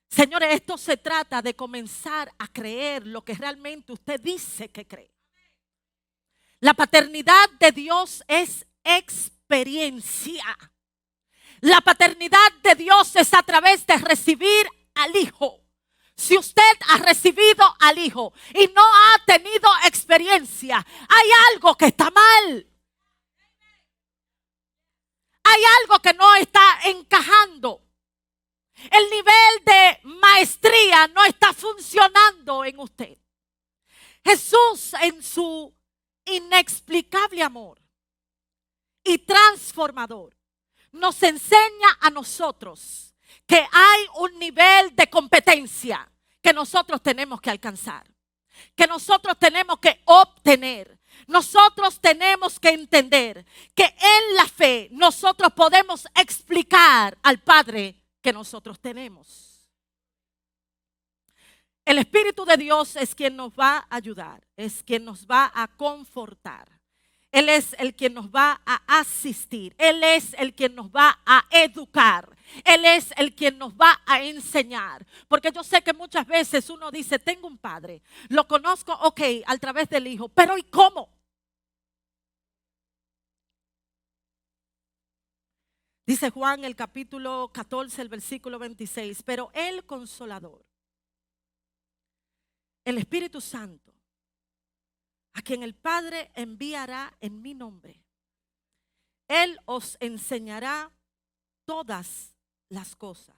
Señores, 0.10 0.56
esto 0.56 0.78
se 0.80 0.98
trata 0.98 1.44
de 1.44 1.56
comenzar 1.56 2.34
a 2.40 2.48
creer 2.48 3.06
lo 3.06 3.24
que 3.24 3.36
realmente 3.36 3.94
usted 3.94 4.20
dice 4.20 4.70
que 4.70 4.88
cree. 4.88 5.14
La 6.60 6.74
paternidad 6.74 7.52
de 7.60 7.72
Dios 7.72 8.24
es 8.28 8.66
experiencia. 8.84 10.44
La 11.62 11.82
paternidad 11.82 12.52
de 12.64 12.74
Dios 12.74 13.16
es 13.16 13.32
a 13.34 13.44
través 13.44 13.86
de 13.86 13.98
recibir 13.98 14.68
al 14.96 15.16
Hijo. 15.16 15.67
Si 16.18 16.36
usted 16.36 16.64
ha 16.90 16.98
recibido 16.98 17.64
al 17.80 18.00
Hijo 18.00 18.34
y 18.56 18.68
no 18.70 18.84
ha 18.84 19.24
tenido 19.26 19.70
experiencia, 19.86 20.86
hay 21.08 21.30
algo 21.54 21.76
que 21.76 21.86
está 21.86 22.10
mal. 22.10 22.68
Hay 25.44 25.62
algo 25.82 26.00
que 26.02 26.14
no 26.14 26.36
está 26.36 26.80
encajando. 26.86 27.84
El 28.92 29.10
nivel 29.12 29.64
de 29.64 30.00
maestría 30.04 31.08
no 31.08 31.24
está 31.24 31.54
funcionando 31.54 32.66
en 32.66 32.80
usted. 32.80 33.18
Jesús 34.26 34.94
en 35.02 35.22
su 35.24 35.74
inexplicable 36.26 37.44
amor 37.44 37.80
y 39.04 39.20
transformador 39.20 40.36
nos 40.92 41.22
enseña 41.24 41.98
a 42.02 42.10
nosotros 42.10 43.16
que 43.46 43.58
hay 43.72 44.06
un 44.20 44.38
nivel 44.40 44.96
de 44.96 45.10
competencia 45.10 46.10
que 46.42 46.54
nosotros 46.54 47.02
tenemos 47.02 47.42
que 47.42 47.50
alcanzar, 47.50 48.06
que 48.76 48.88
nosotros 48.88 49.38
tenemos 49.40 49.80
que 49.80 50.02
obtener. 50.06 50.98
Nosotros 51.26 52.00
tenemos 52.00 52.60
que 52.60 52.70
entender 52.70 53.46
que 53.74 53.84
en 53.84 54.36
la 54.36 54.46
fe 54.46 54.88
nosotros 54.92 55.52
podemos 55.54 56.08
explicar 56.16 57.18
al 57.24 57.40
Padre 57.40 58.00
que 58.22 58.32
nosotros 58.32 58.80
tenemos. 58.80 59.48
El 61.84 61.98
Espíritu 62.00 62.46
de 62.46 62.58
Dios 62.58 62.96
es 62.98 63.16
quien 63.16 63.36
nos 63.36 63.54
va 63.54 63.78
a 63.78 63.96
ayudar, 63.96 64.46
es 64.58 64.84
quien 64.84 65.06
nos 65.06 65.26
va 65.26 65.52
a 65.56 65.68
confortar. 65.68 66.77
Él 67.32 67.50
es 67.50 67.76
el 67.78 67.94
quien 67.96 68.14
nos 68.14 68.30
va 68.30 68.62
a 68.66 69.00
asistir. 69.00 69.76
Él 69.78 70.04
es 70.04 70.34
el 70.36 70.54
quien 70.54 70.76
nos 70.76 70.90
va 70.90 71.20
a 71.26 71.46
educar. 71.52 72.36
Él 72.64 72.86
es 72.86 73.14
el 73.18 73.36
quien 73.36 73.58
nos 73.58 73.74
va 73.74 74.02
a 74.06 74.22
enseñar. 74.24 75.06
Porque 75.28 75.52
yo 75.52 75.64
sé 75.64 75.82
que 75.82 75.94
muchas 75.94 76.26
veces 76.26 76.70
uno 76.70 76.90
dice, 76.92 77.20
tengo 77.20 77.48
un 77.48 77.58
padre, 77.58 78.02
lo 78.30 78.48
conozco, 78.48 78.94
ok, 78.94 79.22
a 79.46 79.58
través 79.58 79.90
del 79.90 80.08
hijo, 80.08 80.30
pero 80.30 80.58
¿y 80.58 80.64
cómo? 80.64 81.10
Dice 86.06 86.30
Juan 86.30 86.64
el 86.64 86.74
capítulo 86.78 87.52
14, 87.54 88.02
el 88.02 88.08
versículo 88.08 88.58
26, 88.60 89.24
pero 89.24 89.52
el 89.54 89.86
consolador, 89.86 90.66
el 92.86 92.98
Espíritu 92.98 93.42
Santo, 93.42 93.97
a 95.38 95.42
quien 95.44 95.62
el 95.62 95.76
Padre 95.76 96.32
enviará 96.34 97.16
en 97.22 97.44
mi 97.44 97.54
nombre. 97.54 98.02
Él 99.28 99.60
os 99.66 99.96
enseñará 100.00 100.92
todas 101.64 102.36
las 102.70 102.96
cosas. 102.96 103.36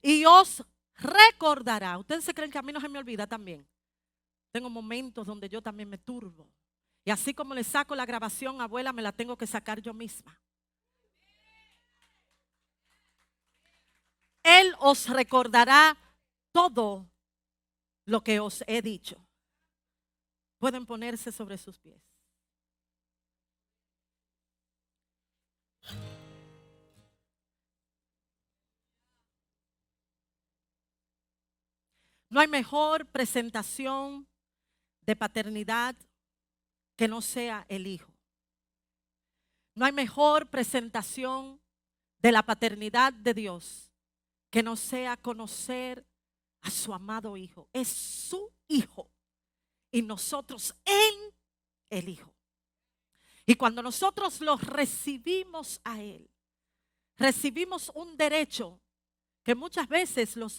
Y 0.00 0.24
os 0.26 0.64
recordará. 0.94 1.98
Ustedes 1.98 2.22
se 2.22 2.32
creen 2.32 2.52
que 2.52 2.58
a 2.58 2.62
mí 2.62 2.72
no 2.72 2.80
se 2.80 2.88
me 2.88 3.00
olvida 3.00 3.26
también. 3.26 3.66
Tengo 4.52 4.70
momentos 4.70 5.26
donde 5.26 5.48
yo 5.48 5.60
también 5.60 5.88
me 5.88 5.98
turbo. 5.98 6.48
Y 7.04 7.10
así 7.10 7.34
como 7.34 7.52
le 7.52 7.64
saco 7.64 7.96
la 7.96 8.06
grabación, 8.06 8.60
abuela, 8.60 8.92
me 8.92 9.02
la 9.02 9.10
tengo 9.10 9.36
que 9.36 9.48
sacar 9.48 9.80
yo 9.80 9.92
misma. 9.92 10.40
Él 14.44 14.72
os 14.78 15.08
recordará 15.08 15.96
todo 16.52 17.10
lo 18.04 18.22
que 18.22 18.38
os 18.38 18.62
he 18.68 18.82
dicho 18.82 19.25
pueden 20.58 20.86
ponerse 20.86 21.32
sobre 21.32 21.58
sus 21.58 21.78
pies. 21.78 22.02
No 32.28 32.40
hay 32.40 32.48
mejor 32.48 33.06
presentación 33.06 34.26
de 35.02 35.16
paternidad 35.16 35.96
que 36.96 37.08
no 37.08 37.22
sea 37.22 37.64
el 37.68 37.86
hijo. 37.86 38.12
No 39.74 39.84
hay 39.84 39.92
mejor 39.92 40.48
presentación 40.48 41.60
de 42.18 42.32
la 42.32 42.42
paternidad 42.42 43.12
de 43.12 43.34
Dios 43.34 43.90
que 44.50 44.62
no 44.62 44.76
sea 44.76 45.16
conocer 45.16 46.04
a 46.62 46.70
su 46.70 46.92
amado 46.92 47.36
hijo. 47.36 47.68
Es 47.72 47.88
su 47.88 48.50
hijo 48.68 49.10
y 49.96 50.02
nosotros 50.02 50.74
en 50.84 51.34
el 51.88 52.10
Hijo. 52.10 52.30
Y 53.46 53.54
cuando 53.54 53.80
nosotros 53.80 54.42
los 54.42 54.60
recibimos 54.62 55.80
a 55.84 56.02
Él, 56.02 56.28
recibimos 57.16 57.90
un 57.94 58.14
derecho 58.14 58.78
que 59.42 59.54
muchas 59.54 59.88
veces 59.88 60.36
lo, 60.36 60.50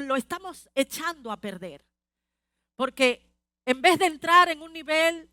lo, 0.00 0.16
estamos 0.16 0.70
echando 0.74 1.30
a 1.30 1.36
perder. 1.36 1.84
Porque 2.76 3.30
en 3.66 3.82
vez 3.82 3.98
de 3.98 4.06
entrar 4.06 4.48
en 4.48 4.62
un 4.62 4.72
nivel 4.72 5.28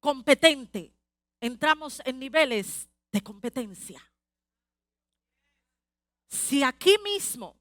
competente, 0.00 0.94
entramos 1.38 2.00
en 2.06 2.18
niveles 2.18 2.88
de 3.12 3.20
competencia. 3.20 4.02
Si 6.30 6.62
aquí 6.62 6.96
mismo 7.04 7.60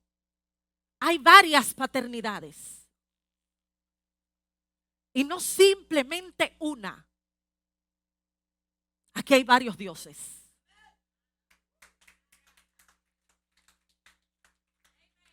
hay 1.02 1.18
varias 1.18 1.74
paternidades, 1.74 2.75
y 5.16 5.24
no 5.24 5.40
simplemente 5.40 6.58
una. 6.60 7.08
Aquí 9.14 9.34
hay 9.34 9.46
varios 9.46 9.78
dioses. 9.78 10.52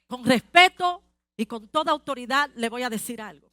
Con 0.07 0.24
respeto 0.24 1.03
y 1.37 1.47
con 1.47 1.66
toda 1.68 1.91
autoridad 1.91 2.49
le 2.55 2.68
voy 2.68 2.85
a 2.85 2.91
decir 2.91 3.20
algo. 3.20 3.51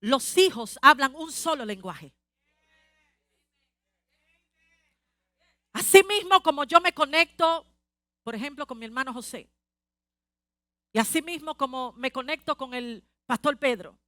Los 0.00 0.36
hijos 0.36 0.78
hablan 0.82 1.14
un 1.14 1.32
solo 1.32 1.64
lenguaje. 1.64 2.12
Así 5.72 6.02
mismo 6.02 6.42
como 6.42 6.64
yo 6.64 6.82
me 6.82 6.92
conecto, 6.92 7.66
por 8.24 8.34
ejemplo, 8.34 8.66
con 8.66 8.78
mi 8.78 8.84
hermano 8.84 9.14
José. 9.14 9.50
Y 10.92 10.98
así 10.98 11.22
mismo 11.22 11.56
como 11.56 11.92
me 11.92 12.12
conecto 12.12 12.58
con 12.58 12.74
el 12.74 13.08
pastor 13.32 13.56
Pedro. 13.56 13.98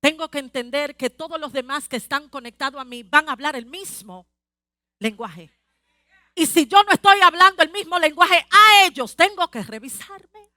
Tengo 0.00 0.30
que 0.30 0.38
entender 0.38 0.96
que 0.96 1.10
todos 1.10 1.38
los 1.38 1.52
demás 1.52 1.90
que 1.90 1.96
están 1.96 2.30
conectados 2.30 2.80
a 2.80 2.86
mí 2.86 3.02
van 3.02 3.28
a 3.28 3.32
hablar 3.32 3.54
el 3.54 3.66
mismo 3.66 4.26
lenguaje. 4.98 5.52
Y 6.34 6.46
si 6.46 6.66
yo 6.66 6.82
no 6.84 6.92
estoy 6.92 7.20
hablando 7.20 7.62
el 7.62 7.70
mismo 7.70 7.98
lenguaje 7.98 8.46
a 8.50 8.86
ellos, 8.86 9.14
tengo 9.14 9.50
que 9.50 9.62
revisarme. 9.62 10.50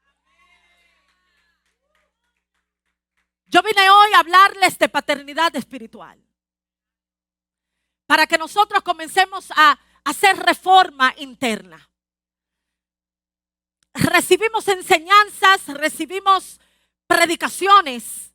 Yo 3.48 3.62
vine 3.64 3.90
hoy 3.90 4.14
a 4.14 4.20
hablarles 4.20 4.80
de 4.80 4.88
paternidad 4.88 5.54
espiritual. 5.58 6.26
Para 8.06 8.28
que 8.28 8.38
nosotros 8.38 8.82
comencemos 8.82 9.52
a 9.58 9.78
hacer 10.06 10.38
reforma 10.38 11.14
interna. 11.18 11.90
Recibimos 13.94 14.70
enseñanzas, 14.70 15.68
recibimos 15.68 16.62
predicaciones, 17.10 18.32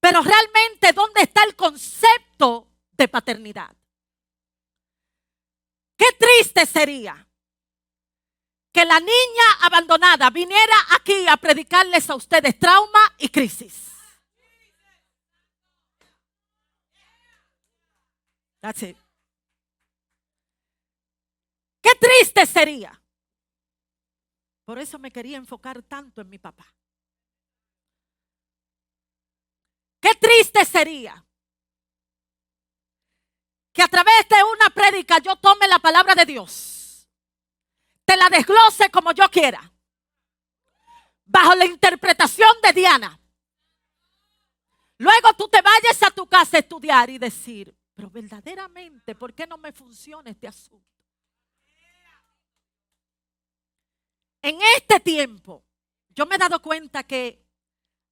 pero 0.00 0.20
realmente 0.22 0.92
¿dónde 0.92 1.22
está 1.22 1.44
el 1.44 1.54
concepto 1.54 2.68
de 2.90 3.06
paternidad? 3.06 3.74
Qué 5.96 6.06
triste 6.18 6.66
sería 6.66 7.26
que 8.72 8.84
la 8.84 8.98
niña 8.98 9.52
abandonada 9.62 10.30
viniera 10.30 10.74
aquí 10.90 11.28
a 11.28 11.36
predicarles 11.36 12.10
a 12.10 12.16
ustedes 12.16 12.58
trauma 12.58 13.14
y 13.18 13.28
crisis. 13.28 13.86
That's 18.60 18.82
it. 18.82 18.96
Qué 21.80 21.90
triste 22.00 22.44
sería. 22.46 23.00
Por 24.64 24.80
eso 24.80 24.98
me 24.98 25.12
quería 25.12 25.36
enfocar 25.36 25.82
tanto 25.84 26.20
en 26.20 26.28
mi 26.28 26.38
papá. 26.38 26.66
Qué 30.08 30.14
triste 30.14 30.64
sería 30.64 31.22
que 33.72 33.82
a 33.82 33.88
través 33.88 34.26
de 34.28 34.42
una 34.42 34.70
prédica 34.70 35.18
yo 35.18 35.36
tome 35.36 35.68
la 35.68 35.78
palabra 35.78 36.14
de 36.14 36.24
Dios, 36.24 37.06
te 38.06 38.16
la 38.16 38.30
desglose 38.30 38.90
como 38.90 39.12
yo 39.12 39.30
quiera, 39.30 39.70
bajo 41.26 41.54
la 41.54 41.66
interpretación 41.66 42.48
de 42.62 42.72
Diana. 42.72 43.20
Luego 44.96 45.34
tú 45.34 45.46
te 45.48 45.60
vayas 45.60 46.02
a 46.02 46.10
tu 46.10 46.26
casa 46.26 46.56
a 46.56 46.60
estudiar 46.60 47.10
y 47.10 47.18
decir, 47.18 47.76
pero 47.94 48.08
verdaderamente, 48.08 49.14
¿por 49.14 49.34
qué 49.34 49.46
no 49.46 49.58
me 49.58 49.72
funciona 49.72 50.30
este 50.30 50.48
asunto? 50.48 50.88
En 54.40 54.58
este 54.74 55.00
tiempo, 55.00 55.66
yo 56.08 56.24
me 56.24 56.36
he 56.36 56.38
dado 56.38 56.62
cuenta 56.62 57.02
que 57.02 57.47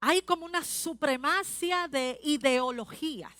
hay 0.01 0.23
como 0.23 0.45
una 0.45 0.65
supremacia 0.65 1.89
de 1.89 2.19
ideologías, 2.23 3.33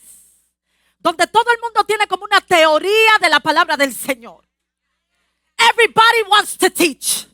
donde 0.99 1.27
todo 1.27 1.51
el 1.53 1.61
mundo 1.61 1.85
tiene 1.85 2.07
como 2.07 2.25
una 2.25 2.41
teoría 2.41 3.19
de 3.21 3.29
la 3.29 3.41
palabra 3.41 3.77
del 3.77 3.95
Señor. 3.95 4.45
Everybody 5.57 6.23
wants 6.29 6.57
to 6.59 6.71
teach. 6.71 7.27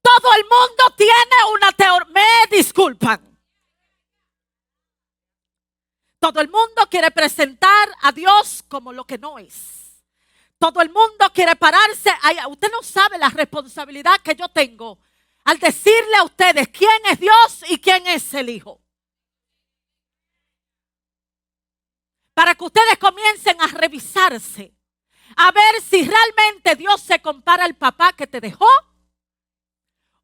Todo 0.00 0.32
el 0.36 0.44
mundo 0.44 0.94
tiene 0.96 1.36
una 1.54 1.72
teoría. 1.72 2.12
Me 2.12 2.56
disculpan. 2.56 3.28
Todo 6.18 6.40
el 6.40 6.48
mundo 6.48 6.88
quiere 6.90 7.10
presentar 7.10 7.88
a 8.02 8.10
Dios 8.10 8.64
como 8.68 8.92
lo 8.92 9.04
que 9.04 9.18
no 9.18 9.38
es. 9.38 10.02
Todo 10.58 10.80
el 10.80 10.90
mundo 10.90 11.30
quiere 11.32 11.54
pararse. 11.54 12.10
Usted 12.48 12.70
no 12.72 12.82
sabe 12.82 13.18
la 13.18 13.28
responsabilidad 13.28 14.20
que 14.20 14.34
yo 14.34 14.48
tengo 14.48 14.98
al 15.48 15.58
decirle 15.58 16.14
a 16.18 16.24
ustedes 16.24 16.68
quién 16.68 17.00
es 17.10 17.18
Dios 17.18 17.64
y 17.70 17.78
quién 17.80 18.06
es 18.06 18.34
el 18.34 18.50
Hijo. 18.50 18.82
Para 22.34 22.54
que 22.54 22.64
ustedes 22.64 22.98
comiencen 22.98 23.58
a 23.62 23.66
revisarse, 23.68 24.76
a 25.34 25.50
ver 25.50 25.80
si 25.80 26.06
realmente 26.06 26.76
Dios 26.76 27.00
se 27.00 27.22
compara 27.22 27.64
al 27.64 27.76
papá 27.76 28.12
que 28.12 28.26
te 28.26 28.42
dejó 28.42 28.68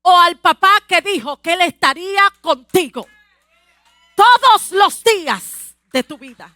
o 0.02 0.20
al 0.20 0.38
papá 0.40 0.82
que 0.86 1.00
dijo 1.00 1.40
que 1.40 1.54
él 1.54 1.62
estaría 1.62 2.28
contigo 2.42 3.06
todos 4.14 4.72
los 4.72 5.02
días 5.02 5.74
de 5.84 6.02
tu 6.02 6.18
vida. 6.18 6.54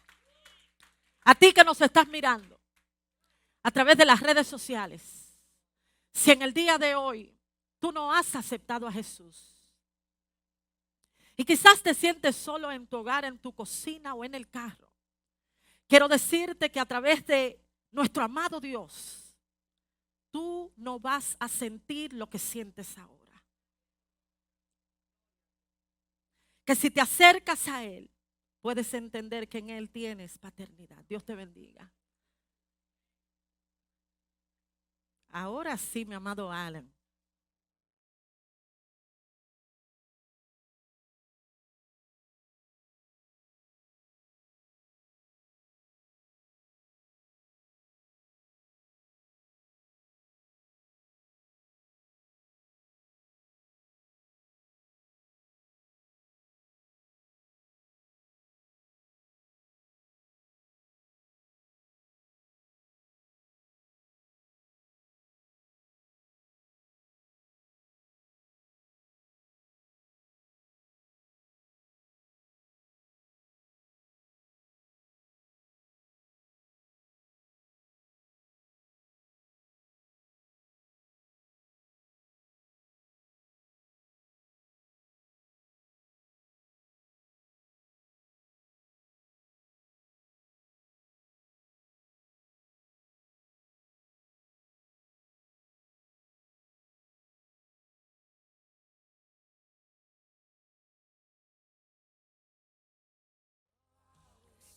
A 1.25 1.35
ti 1.35 1.55
que 1.55 1.65
nos 1.65 1.81
estás 1.81 2.07
mirando 2.09 2.61
a 3.63 3.71
través 3.71 3.97
de 3.97 4.05
las 4.05 4.21
redes 4.21 4.47
sociales, 4.47 5.41
si 6.13 6.33
en 6.33 6.43
el 6.43 6.53
día 6.53 6.77
de 6.77 6.97
hoy 6.97 7.38
tú 7.79 7.93
no 7.93 8.13
has 8.13 8.35
aceptado 8.35 8.87
a 8.87 8.93
Jesús. 8.93 9.59
Y 11.37 11.45
quizás 11.45 11.83
te 11.83 11.95
sientes 11.95 12.35
solo 12.35 12.71
en 12.73 12.87
tu 12.87 12.97
hogar, 12.97 13.25
en 13.25 13.39
tu 13.39 13.55
cocina 13.55 14.15
o 14.15 14.25
en 14.25 14.35
el 14.35 14.49
carro. 14.49 14.93
Quiero 15.87 16.09
decirte 16.09 16.71
que 16.71 16.81
a 16.81 16.87
través 16.87 17.25
de 17.27 17.65
nuestro 17.93 18.25
amado 18.25 18.61
Dios, 18.61 19.35
tú 20.31 20.73
no 20.77 20.99
vas 20.99 21.37
a 21.39 21.49
sentir 21.49 22.13
lo 22.13 22.29
que 22.29 22.39
sientes 22.39 22.99
ahora. 22.99 23.43
Que 26.65 26.75
si 26.75 26.91
te 26.91 27.01
acercas 27.01 27.69
a 27.69 27.85
Él, 27.85 28.11
puedes 28.61 28.93
entender 28.93 29.49
que 29.49 29.59
en 29.59 29.71
Él 29.71 29.89
tienes 29.89 30.37
paternidad. 30.39 31.03
Dios 31.09 31.25
te 31.25 31.35
bendiga. 31.35 31.91
Ahora 35.31 35.77
sí, 35.77 36.05
mi 36.05 36.15
amado 36.15 36.51
Alan. 36.51 36.98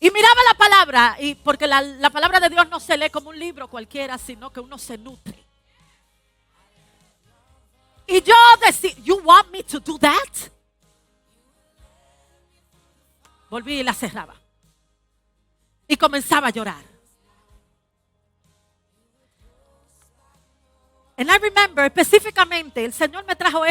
Y 0.03 0.09
miraba 0.09 0.41
la 0.49 0.57
palabra, 0.57 1.17
y 1.19 1.35
porque 1.35 1.67
la, 1.67 1.79
la, 1.79 2.09
palabra 2.09 2.39
de 2.39 2.49
Dios 2.49 2.67
no 2.69 2.79
se 2.79 2.97
lee 2.97 3.11
como 3.11 3.29
un 3.29 3.37
libro 3.37 3.67
cualquiera, 3.67 4.17
sino 4.17 4.51
que 4.51 4.59
uno 4.59 4.79
se 4.79 4.97
nutre. 4.97 5.45
Y 8.07 8.19
yo 8.23 8.33
decía, 8.65 8.95
you 9.03 9.21
want 9.23 9.51
me 9.51 9.63
to 9.63 9.79
do 9.79 9.99
that? 9.99 10.49
Volví 13.51 13.81
y 13.81 13.83
la 13.83 13.93
cerraba. 13.93 14.33
Y 15.87 15.95
comenzaba 15.97 16.47
a 16.47 16.51
llorar. 16.51 16.83
And 21.17 21.29
I 21.29 21.37
remember 21.37 21.85
específicamente, 21.85 22.83
el 22.83 22.93
Señor 22.93 23.23
me 23.25 23.35
trajo 23.35 23.59